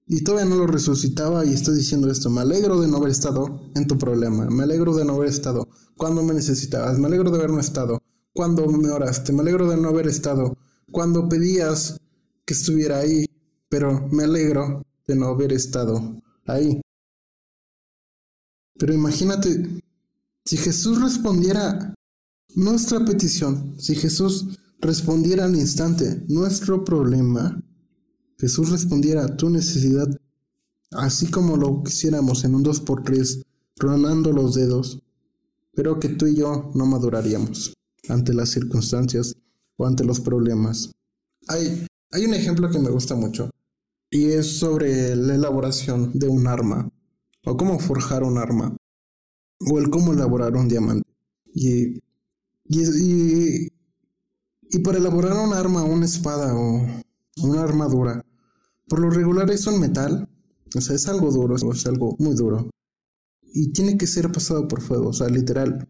y 0.10 0.24
todavía 0.24 0.50
no 0.50 0.56
lo 0.56 0.68
resucitaba 0.68 1.46
y 1.46 1.54
está 1.54 1.74
diciendo 1.74 2.10
esto, 2.10 2.30
me 2.30 2.40
alegro 2.40 2.80
de 2.80 2.88
no 2.88 2.98
haber 2.98 3.12
estado 3.12 3.70
en 3.76 3.88
tu 3.88 3.98
problema, 3.98 4.50
me 4.50 4.64
alegro 4.64 4.96
de 4.96 5.04
no 5.04 5.16
haber 5.16 5.28
estado 5.28 5.68
cuando 5.98 6.24
me 6.24 6.34
necesitabas, 6.34 6.98
me 6.98 7.08
alegro 7.08 7.30
de 7.30 7.40
haber 7.40 7.50
no 7.50 7.60
estado 7.60 8.02
cuando 8.34 8.68
me 8.68 8.90
oraste, 8.90 9.34
me 9.34 9.42
alegro 9.42 9.68
de 9.70 9.76
no 9.76 9.90
haber 9.90 10.08
estado 10.08 10.58
cuando 10.92 11.28
pedías 11.28 12.00
que 12.46 12.54
estuviera 12.54 13.00
ahí, 13.00 13.26
pero 13.68 14.08
me 14.10 14.24
alegro 14.24 14.84
de 15.08 15.16
no 15.16 15.28
haber 15.28 15.52
estado 15.52 16.22
ahí. 16.46 16.80
Pero 18.80 18.94
imagínate, 18.94 19.82
si 20.46 20.56
Jesús 20.56 21.02
respondiera 21.02 21.94
nuestra 22.56 23.04
petición, 23.04 23.76
si 23.80 23.96
Jesús 23.96 24.46
respondiera 24.80 25.46
al 25.46 25.56
instante 25.56 26.24
nuestro 26.28 26.84
problema, 26.84 27.64
Jesús 28.38 28.70
respondiera 28.70 29.26
a 29.26 29.38
tu 29.38 29.50
necesidad, 29.50 30.08
así 30.92 31.30
como 31.32 31.58
lo 31.58 31.84
quisiéramos 31.84 32.44
en 32.44 32.56
un 32.56 32.64
2x3, 32.64 33.44
tronando 33.76 34.32
los 34.32 34.56
dedos, 34.56 35.02
pero 35.74 36.00
que 36.00 36.10
tú 36.10 36.28
y 36.28 36.36
yo 36.36 36.72
no 36.76 36.86
maduraríamos 36.86 37.74
ante 38.10 38.34
las 38.34 38.50
circunstancias 38.50 39.36
o 39.78 39.86
ante 39.86 40.04
los 40.04 40.20
problemas. 40.20 40.92
Hay, 41.48 41.86
hay 42.12 42.26
un 42.26 42.34
ejemplo 42.34 42.70
que 42.70 42.80
me 42.80 42.90
gusta 42.90 43.16
mucho 43.16 43.50
y 44.10 44.32
es 44.32 44.58
sobre 44.60 45.16
la 45.16 45.36
elaboración 45.36 46.12
de 46.14 46.28
un 46.28 46.48
arma 46.48 46.90
o 47.46 47.58
cómo 47.58 47.80
forjar 47.80 48.24
un 48.24 48.38
arma 48.38 48.76
o 49.60 49.80
el 49.80 49.90
cómo 49.90 50.14
elaborar 50.14 50.56
un 50.56 50.68
diamante. 50.68 51.08
Y, 51.54 52.00
para 54.84 54.98
elaborar 54.98 55.34
un 55.34 55.54
arma, 55.54 55.84
una 55.84 56.06
espada 56.06 56.54
o 56.56 56.86
una 57.44 57.64
armadura, 57.64 58.24
por 58.88 59.00
lo 59.00 59.10
regular 59.10 59.50
es 59.52 59.68
un 59.68 59.80
metal, 59.80 60.30
o 60.76 60.82
sea, 60.82 60.96
es 60.96 61.08
algo 61.08 61.32
duro, 61.32 61.56
es 61.56 61.86
algo 61.86 62.16
muy 62.20 62.36
duro. 62.36 62.70
Y 63.54 63.72
tiene 63.72 63.98
que 63.98 64.08
ser 64.08 64.32
pasado 64.32 64.68
por 64.68 64.82
fuego, 64.82 65.10
o 65.10 65.14
sea, 65.14 65.28
literal. 65.30 65.88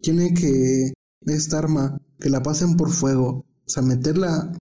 Tiene 0.00 0.34
que 0.34 0.92
esta 1.22 1.58
arma, 1.58 1.98
que 2.20 2.30
la 2.30 2.42
pasen 2.42 2.76
por 2.76 2.90
fuego, 2.90 3.44
o 3.66 3.68
sea, 3.68 3.82
meterla 3.82 4.52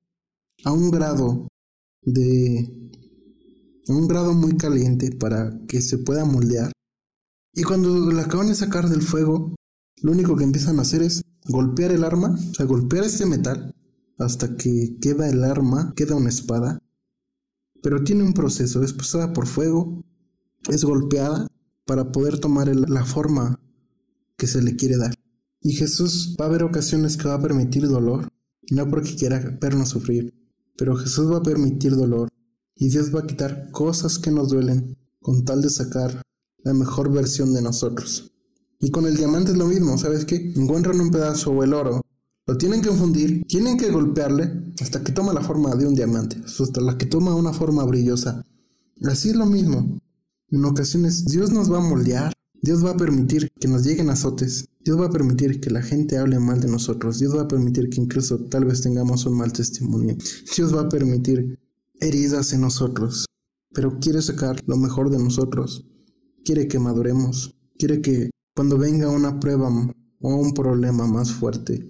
a 0.63 0.71
un 0.71 0.89
grado 0.89 1.47
de... 2.01 2.91
a 3.87 3.93
un 3.93 4.07
grado 4.07 4.33
muy 4.33 4.57
caliente 4.57 5.11
para 5.11 5.59
que 5.67 5.81
se 5.81 5.97
pueda 5.99 6.25
moldear. 6.25 6.71
Y 7.53 7.63
cuando 7.63 8.11
la 8.11 8.23
acaban 8.23 8.47
de 8.47 8.55
sacar 8.55 8.89
del 8.89 9.01
fuego, 9.01 9.55
lo 10.01 10.11
único 10.11 10.35
que 10.35 10.43
empiezan 10.43 10.79
a 10.79 10.81
hacer 10.81 11.03
es 11.03 11.23
golpear 11.47 11.91
el 11.91 12.03
arma, 12.03 12.29
o 12.29 12.53
sea, 12.53 12.65
golpear 12.65 13.03
este 13.03 13.25
metal 13.25 13.75
hasta 14.17 14.55
que 14.55 14.97
queda 15.01 15.29
el 15.29 15.43
arma, 15.43 15.93
queda 15.95 16.15
una 16.15 16.29
espada. 16.29 16.79
Pero 17.81 18.03
tiene 18.03 18.23
un 18.23 18.33
proceso, 18.33 18.83
es 18.83 18.93
pasada 18.93 19.33
por 19.33 19.47
fuego, 19.47 20.03
es 20.69 20.83
golpeada 20.83 21.47
para 21.85 22.11
poder 22.11 22.39
tomar 22.39 22.73
la 22.75 23.05
forma 23.05 23.59
que 24.37 24.47
se 24.47 24.61
le 24.61 24.75
quiere 24.75 24.97
dar. 24.97 25.13
Y 25.61 25.73
Jesús 25.73 26.35
va 26.39 26.45
a 26.45 26.47
haber 26.47 26.63
ocasiones 26.63 27.17
que 27.17 27.27
va 27.27 27.35
a 27.35 27.41
permitir 27.41 27.87
dolor, 27.87 28.27
no 28.71 28.89
porque 28.89 29.15
quiera 29.15 29.57
vernos 29.61 29.89
sufrir, 29.89 30.33
pero 30.77 30.95
Jesús 30.95 31.31
va 31.31 31.37
a 31.37 31.43
permitir 31.43 31.95
dolor 31.95 32.29
y 32.75 32.89
Dios 32.89 33.13
va 33.13 33.21
a 33.21 33.27
quitar 33.27 33.69
cosas 33.71 34.19
que 34.19 34.31
nos 34.31 34.49
duelen 34.49 34.97
con 35.19 35.45
tal 35.45 35.61
de 35.61 35.69
sacar 35.69 36.21
la 36.63 36.73
mejor 36.73 37.11
versión 37.11 37.53
de 37.53 37.61
nosotros. 37.61 38.34
Y 38.79 38.91
con 38.91 39.05
el 39.05 39.15
diamante 39.17 39.51
es 39.51 39.57
lo 39.57 39.67
mismo, 39.67 39.97
¿sabes 39.97 40.25
qué? 40.25 40.53
Encuentran 40.55 40.99
un 40.99 41.11
pedazo 41.11 41.51
o 41.51 41.63
el 41.63 41.73
oro, 41.73 42.01
lo 42.47 42.57
tienen 42.57 42.81
que 42.81 42.91
fundir, 42.91 43.43
tienen 43.47 43.77
que 43.77 43.89
golpearle 43.89 44.73
hasta 44.79 45.03
que 45.03 45.11
toma 45.11 45.33
la 45.33 45.41
forma 45.41 45.75
de 45.75 45.87
un 45.87 45.95
diamante, 45.95 46.37
hasta 46.45 46.79
la 46.81 46.97
que 46.97 47.07
toma 47.07 47.33
una 47.33 47.53
forma 47.53 47.83
brillosa. 47.85 48.45
Así 49.03 49.29
es 49.29 49.35
lo 49.35 49.45
mismo. 49.45 49.99
En 50.49 50.65
ocasiones 50.65 51.25
Dios 51.25 51.51
nos 51.51 51.71
va 51.71 51.77
a 51.77 51.89
moldear, 51.89 52.33
Dios 52.61 52.85
va 52.85 52.91
a 52.91 52.97
permitir 52.97 53.49
que 53.59 53.67
nos 53.67 53.83
lleguen 53.83 54.11
azotes, 54.11 54.65
Dios 54.85 55.01
va 55.01 55.07
a 55.07 55.09
permitir 55.09 55.59
que 55.59 55.71
la 55.71 55.81
gente 55.81 56.19
hable 56.19 56.37
mal 56.37 56.61
de 56.61 56.67
nosotros. 56.67 57.17
Dios 57.17 57.35
va 57.35 57.41
a 57.41 57.47
permitir 57.47 57.89
que 57.89 57.99
incluso 57.99 58.37
tal 58.37 58.65
vez 58.65 58.81
tengamos 58.81 59.25
un 59.25 59.35
mal 59.35 59.51
testimonio. 59.51 60.15
Dios 60.55 60.75
va 60.75 60.81
a 60.81 60.89
permitir 60.89 61.57
heridas 61.99 62.53
en 62.53 62.61
nosotros. 62.61 63.25
Pero 63.73 63.99
quiere 63.99 64.21
sacar 64.21 64.61
lo 64.67 64.77
mejor 64.77 65.09
de 65.09 65.17
nosotros. 65.17 65.87
Quiere 66.43 66.67
que 66.67 66.77
maduremos. 66.77 67.55
Quiere 67.79 67.99
que 67.99 68.29
cuando 68.55 68.77
venga 68.77 69.09
una 69.09 69.37
prueba 69.39 69.69
o 70.21 70.35
un 70.35 70.53
problema 70.53 71.05
más 71.05 71.33
fuerte, 71.33 71.89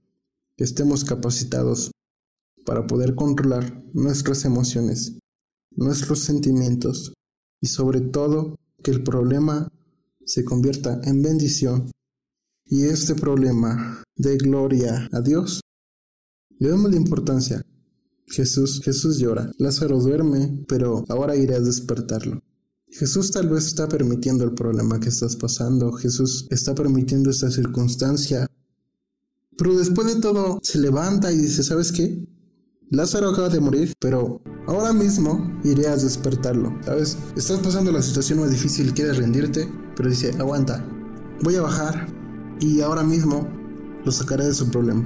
estemos 0.58 1.04
capacitados 1.04 1.92
para 2.66 2.88
poder 2.88 3.14
controlar 3.14 3.84
nuestras 3.94 4.46
emociones, 4.46 5.20
nuestros 5.70 6.22
sentimientos 6.22 7.14
y 7.62 7.68
sobre 7.68 8.02
todo 8.02 8.56
que 8.84 8.90
el 8.90 9.04
problema 9.04 9.68
se 10.26 10.44
convierta 10.44 11.00
en 11.04 11.22
bendición 11.22 11.92
y 12.66 12.86
este 12.86 13.14
problema 13.14 14.04
de 14.16 14.38
gloria 14.38 15.08
a 15.12 15.22
Dios, 15.22 15.62
le 16.58 16.70
damos 16.70 16.90
la 16.90 16.98
importancia. 16.98 17.62
Jesús, 18.28 18.82
Jesús 18.84 19.20
llora. 19.20 19.52
Lázaro 19.60 20.00
duerme, 20.00 20.66
pero 20.68 21.06
ahora 21.10 21.36
iré 21.36 21.54
a 21.54 21.60
despertarlo. 21.60 22.42
Jesús 22.90 23.32
tal 23.32 23.50
vez 23.50 23.66
está 23.68 23.88
permitiendo 23.88 24.44
el 24.44 24.54
problema 24.54 25.00
que 25.00 25.10
estás 25.10 25.36
pasando. 25.36 25.92
Jesús 25.94 26.48
está 26.50 26.74
permitiendo 26.74 27.30
esta 27.30 27.52
circunstancia. 27.52 28.48
Pero 29.58 29.78
después 29.78 30.08
de 30.08 30.22
todo, 30.22 30.60
se 30.62 30.80
levanta 30.80 31.32
y 31.32 31.38
dice, 31.38 31.64
¿sabes 31.64 31.92
qué? 31.92 32.26
Lázaro 32.92 33.30
acaba 33.30 33.50
de 33.50 33.60
morir, 33.60 33.94
pero 34.00 34.42
ahora 34.68 34.94
mismo 34.94 35.60
iré 35.64 35.88
a 35.88 35.96
despertarlo. 35.96 36.78
¿Sabes? 36.84 37.18
Estás 37.36 37.60
pasando 37.60 37.92
la 37.92 38.02
situación 38.02 38.40
más 38.40 38.52
difícil, 38.52 38.94
quieres 38.94 39.18
rendirte, 39.18 39.68
pero 39.96 40.10
dice, 40.10 40.32
aguanta. 40.40 40.86
Voy 41.42 41.56
a 41.56 41.62
bajar, 41.62 42.08
y 42.60 42.82
ahora 42.82 43.04
mismo 43.04 43.48
lo 44.04 44.12
sacaré 44.12 44.46
de 44.46 44.54
su 44.54 44.70
problema. 44.70 45.04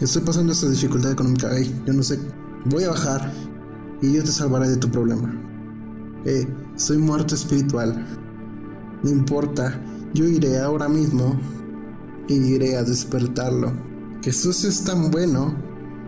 Estoy 0.00 0.22
pasando 0.22 0.52
esta 0.52 0.68
dificultad 0.68 1.12
económica, 1.12 1.50
ay, 1.50 1.74
yo 1.86 1.92
no 1.92 2.02
sé, 2.02 2.18
voy 2.66 2.84
a 2.84 2.90
bajar 2.90 3.32
y 4.00 4.12
yo 4.12 4.22
te 4.24 4.32
salvaré 4.32 4.68
de 4.68 4.76
tu 4.76 4.90
problema. 4.90 5.51
Eh, 6.24 6.46
soy 6.76 6.98
muerto 6.98 7.34
espiritual. 7.34 8.06
No 9.02 9.10
importa, 9.10 9.80
yo 10.14 10.26
iré 10.26 10.58
ahora 10.58 10.88
mismo 10.88 11.38
y 12.28 12.34
iré 12.34 12.76
a 12.76 12.84
despertarlo. 12.84 13.72
Jesús 14.22 14.64
es 14.64 14.84
tan 14.84 15.10
bueno 15.10 15.54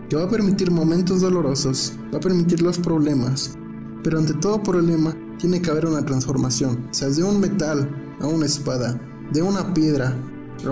que 0.09 0.15
va 0.15 0.23
a 0.23 0.29
permitir 0.29 0.71
momentos 0.71 1.21
dolorosos, 1.21 1.93
va 2.13 2.17
a 2.17 2.21
permitir 2.21 2.61
los 2.61 2.79
problemas, 2.79 3.57
pero 4.03 4.19
ante 4.19 4.33
todo 4.35 4.63
problema 4.63 5.15
tiene 5.37 5.61
que 5.61 5.71
haber 5.71 5.85
una 5.85 6.05
transformación, 6.05 6.87
o 6.89 6.93
sea, 6.93 7.09
de 7.09 7.23
un 7.23 7.41
metal 7.41 7.89
a 8.21 8.27
una 8.27 8.45
espada, 8.45 8.99
de 9.33 9.41
una 9.41 9.73
piedra 9.73 10.15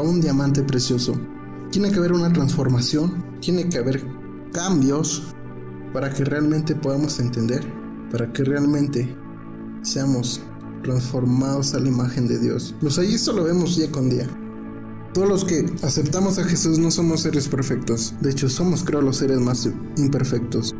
un 0.01 0.21
diamante 0.21 0.63
precioso. 0.63 1.13
Tiene 1.71 1.91
que 1.91 1.97
haber 1.97 2.13
una 2.13 2.31
transformación, 2.31 3.23
tiene 3.41 3.69
que 3.69 3.77
haber 3.77 4.03
cambios 4.51 5.33
para 5.91 6.11
que 6.11 6.23
realmente 6.23 6.75
podamos 6.75 7.19
entender, 7.19 7.63
para 8.11 8.31
que 8.31 8.43
realmente 8.43 9.15
seamos 9.83 10.41
transformados 10.83 11.73
a 11.73 11.79
la 11.79 11.87
imagen 11.87 12.27
de 12.27 12.39
Dios. 12.39 12.75
Pues 12.81 12.97
ahí 12.97 13.13
esto 13.13 13.33
lo 13.33 13.43
vemos 13.43 13.77
día 13.77 13.91
con 13.91 14.09
día. 14.09 14.27
Todos 15.13 15.29
los 15.29 15.45
que 15.45 15.65
aceptamos 15.83 16.39
a 16.39 16.43
Jesús 16.43 16.79
no 16.79 16.89
somos 16.89 17.21
seres 17.21 17.47
perfectos. 17.47 18.15
De 18.21 18.31
hecho, 18.31 18.49
somos 18.49 18.83
creo 18.83 19.01
los 19.01 19.17
seres 19.17 19.39
más 19.39 19.69
imperfectos. 19.97 20.73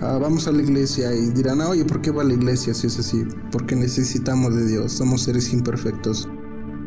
Ah, 0.00 0.18
vamos 0.20 0.48
a 0.48 0.52
la 0.52 0.62
iglesia 0.62 1.14
y 1.14 1.28
dirán, 1.30 1.60
ah, 1.60 1.68
oye, 1.68 1.84
¿por 1.84 2.00
qué 2.00 2.10
va 2.10 2.22
a 2.22 2.24
la 2.24 2.32
iglesia 2.32 2.72
si 2.74 2.86
es 2.86 2.98
así? 2.98 3.24
Porque 3.52 3.76
necesitamos 3.76 4.54
de 4.56 4.66
Dios. 4.66 4.92
Somos 4.92 5.22
seres 5.22 5.52
imperfectos. 5.52 6.28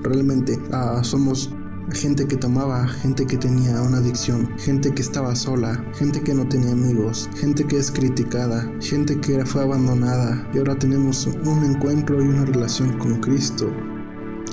Realmente 0.01 0.59
ah, 0.71 1.01
somos 1.03 1.51
gente 1.93 2.27
que 2.27 2.35
tomaba, 2.35 2.87
gente 2.87 3.25
que 3.25 3.37
tenía 3.37 3.81
una 3.81 3.97
adicción, 3.97 4.49
gente 4.57 4.93
que 4.93 5.01
estaba 5.01 5.35
sola, 5.35 5.83
gente 5.95 6.21
que 6.21 6.33
no 6.33 6.47
tenía 6.47 6.73
amigos, 6.73 7.29
gente 7.35 7.63
que 7.65 7.77
es 7.77 7.91
criticada, 7.91 8.69
gente 8.81 9.19
que 9.21 9.45
fue 9.45 9.63
abandonada 9.63 10.47
y 10.53 10.57
ahora 10.57 10.77
tenemos 10.77 11.25
un 11.25 11.63
encuentro 11.63 12.21
y 12.21 12.27
una 12.27 12.45
relación 12.45 12.97
con 12.97 13.19
Cristo. 13.21 13.71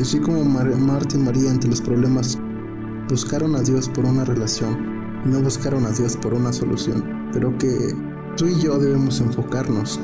Así 0.00 0.18
como 0.20 0.44
Marta 0.44 1.16
y 1.16 1.20
María 1.20 1.50
ante 1.50 1.68
los 1.68 1.80
problemas 1.80 2.38
buscaron 3.08 3.56
a 3.56 3.62
Dios 3.62 3.88
por 3.88 4.04
una 4.04 4.24
relación, 4.24 5.22
no 5.24 5.40
buscaron 5.40 5.84
a 5.86 5.90
Dios 5.90 6.16
por 6.16 6.34
una 6.34 6.52
solución, 6.52 7.30
pero 7.32 7.56
que 7.58 7.94
tú 8.36 8.46
y 8.46 8.60
yo 8.60 8.78
debemos 8.78 9.20
enfocarnos 9.20 10.00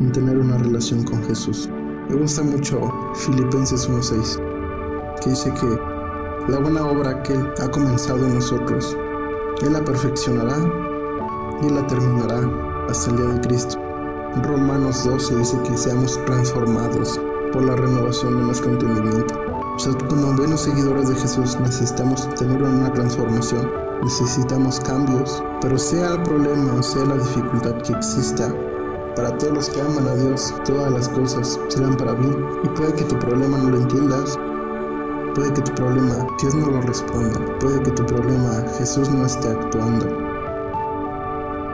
en 0.00 0.10
tener 0.10 0.38
una 0.38 0.58
relación 0.58 1.04
con 1.04 1.22
Jesús. 1.24 1.68
Me 2.08 2.16
gusta 2.16 2.42
mucho 2.42 2.92
Filipenses 3.14 3.88
1.6, 3.88 5.20
que 5.22 5.30
dice 5.30 5.52
que 5.54 5.93
la 6.48 6.58
buena 6.58 6.84
obra 6.84 7.22
que 7.22 7.32
Él 7.32 7.50
ha 7.62 7.68
comenzado 7.68 8.18
en 8.26 8.34
nosotros. 8.34 8.96
Él 9.62 9.72
la 9.72 9.82
perfeccionará 9.82 10.58
y 11.62 11.70
la 11.70 11.86
terminará 11.86 12.40
hasta 12.88 13.10
el 13.10 13.16
día 13.16 13.26
de 13.28 13.40
Cristo. 13.40 13.78
Romanos 14.42 15.04
12 15.04 15.36
dice 15.36 15.58
que 15.62 15.76
seamos 15.76 16.22
transformados 16.26 17.18
por 17.52 17.64
la 17.64 17.76
renovación 17.76 18.36
de 18.36 18.44
nuestro 18.44 18.72
entendimiento. 18.72 19.34
O 19.74 19.78
sea, 19.78 19.92
como 20.08 20.34
buenos 20.34 20.60
seguidores 20.60 21.08
de 21.08 21.14
Jesús 21.14 21.58
necesitamos 21.60 22.28
tener 22.34 22.62
una 22.62 22.92
transformación, 22.92 23.70
necesitamos 24.02 24.80
cambios, 24.80 25.42
pero 25.62 25.78
sea 25.78 26.12
el 26.12 26.22
problema 26.24 26.74
o 26.74 26.82
sea 26.82 27.06
la 27.06 27.14
dificultad 27.14 27.76
que 27.82 27.92
exista, 27.94 28.54
Para 29.16 29.38
todos 29.38 29.54
los 29.54 29.70
que 29.70 29.80
aman 29.80 30.08
a 30.08 30.14
Dios, 30.16 30.52
todas 30.64 30.92
las 30.92 31.08
cosas 31.08 31.58
serán 31.68 31.96
para 31.96 32.14
bien. 32.14 32.36
Y 32.64 32.68
puede 32.70 32.92
que 32.94 33.04
tu 33.04 33.16
problema 33.18 33.56
no 33.58 33.70
lo 33.70 33.76
entiendas, 33.76 34.36
puede 35.34 35.52
que 35.52 35.62
tu 35.62 35.74
problema 35.74 36.26
Dios 36.40 36.54
no 36.54 36.70
lo 36.70 36.80
responda, 36.82 37.40
puede 37.58 37.82
que 37.82 37.90
tu 37.90 38.06
problema 38.06 38.64
Jesús 38.78 39.08
no 39.10 39.26
esté 39.26 39.48
actuando. 39.48 40.24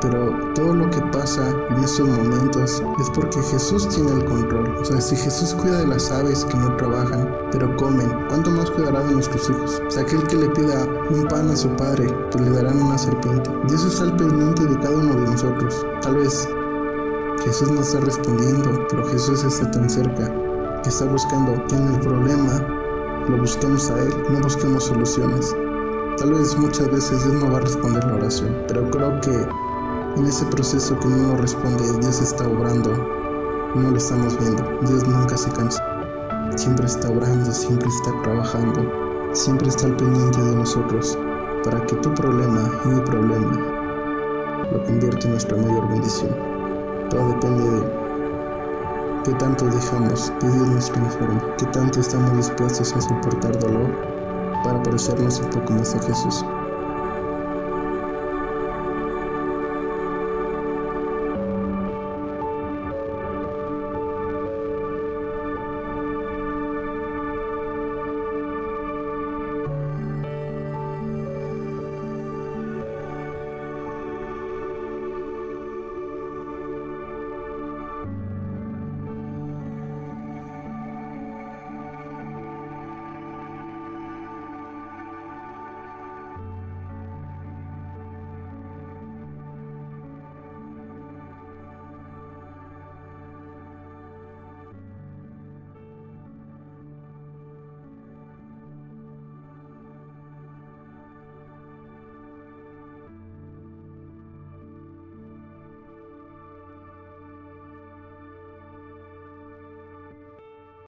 Pero 0.00 0.34
todo 0.54 0.74
lo 0.74 0.88
que 0.88 1.00
pasa 1.12 1.50
en 1.68 1.84
estos 1.84 2.08
momentos 2.08 2.82
es 2.98 3.10
porque 3.10 3.42
Jesús 3.42 3.86
tiene 3.90 4.12
el 4.12 4.24
control. 4.24 4.74
O 4.78 4.84
sea, 4.84 4.98
si 4.98 5.14
Jesús 5.14 5.52
cuida 5.54 5.80
de 5.80 5.88
las 5.88 6.10
aves 6.10 6.46
que 6.46 6.56
no 6.56 6.74
trabajan, 6.76 7.28
pero 7.52 7.76
comen, 7.76 8.10
¿cuánto 8.28 8.50
más 8.50 8.70
cuidará 8.70 9.02
de 9.02 9.12
nuestros 9.12 9.50
hijos? 9.50 9.82
O 9.86 9.90
sea, 9.90 10.02
aquel 10.02 10.26
que 10.26 10.36
le 10.36 10.48
pida 10.50 10.86
un 11.10 11.28
pan 11.28 11.50
a 11.50 11.56
su 11.56 11.68
padre, 11.76 12.06
pues 12.30 12.42
le 12.42 12.50
darán 12.50 12.80
una 12.80 12.96
serpiente. 12.96 13.50
Dios 13.68 13.84
está 13.84 14.04
al 14.04 14.16
pendiente 14.16 14.64
de 14.64 14.78
cada 14.78 14.96
uno 14.96 15.14
de 15.16 15.32
nosotros. 15.32 15.86
Tal 16.00 16.16
vez 16.16 16.48
Jesús 17.44 17.70
no 17.70 17.82
está 17.82 18.00
respondiendo, 18.00 18.86
pero 18.88 19.06
Jesús 19.06 19.44
está 19.44 19.70
tan 19.70 19.90
cerca 19.90 20.32
que 20.82 20.88
está 20.88 21.04
buscando 21.04 21.52
en 21.76 21.94
el 21.94 22.00
problema 22.00 22.79
lo 23.30 23.38
busquemos 23.38 23.90
a 23.90 24.02
Él, 24.02 24.12
no 24.30 24.40
busquemos 24.40 24.84
soluciones. 24.84 25.54
Tal 26.18 26.34
vez 26.34 26.56
muchas 26.56 26.90
veces 26.90 27.22
Dios 27.24 27.42
no 27.42 27.52
va 27.52 27.58
a 27.58 27.60
responder 27.60 28.04
la 28.04 28.16
oración, 28.16 28.56
pero 28.66 28.90
creo 28.90 29.20
que 29.20 29.30
en 30.16 30.26
ese 30.26 30.44
proceso 30.46 30.98
que 30.98 31.08
no 31.08 31.36
responde, 31.36 31.84
Dios 32.00 32.20
está 32.20 32.46
obrando. 32.48 32.90
No 33.76 33.90
lo 33.90 33.96
estamos 33.96 34.36
viendo. 34.38 34.62
Dios 34.82 35.06
nunca 35.06 35.36
se 35.36 35.50
cansa. 35.52 35.80
Siempre 36.56 36.86
está 36.86 37.08
obrando, 37.08 37.52
siempre 37.52 37.88
está 37.88 38.22
trabajando. 38.22 38.82
Siempre 39.32 39.68
está 39.68 39.86
al 39.86 39.96
pendiente 39.96 40.42
de 40.42 40.56
nosotros 40.56 41.16
para 41.62 41.86
que 41.86 41.94
tu 41.96 42.12
problema 42.14 42.68
y 42.84 42.88
mi 42.88 43.00
problema 43.02 44.66
lo 44.72 44.82
convierta 44.84 45.26
en 45.26 45.30
nuestra 45.30 45.56
mayor 45.56 45.88
bendición. 45.88 46.30
Todo 47.10 47.28
depende 47.28 47.62
de 47.62 48.09
qué 49.24 49.33
tanto 49.35 49.66
dejamos 49.66 50.33
que 50.40 50.48
Dios 50.48 50.68
nos 50.68 50.92
transforme, 50.92 51.40
qué 51.59 51.66
tanto 51.66 52.00
estamos 52.00 52.37
dispuestos 52.37 52.92
a 52.94 53.00
soportar 53.00 53.59
dolor 53.59 53.90
para 54.64 54.83
parecernos 54.83 55.40
un 55.40 55.50
poco 55.50 55.72
más 55.74 55.94
a 55.94 56.02
Jesús. 56.02 56.44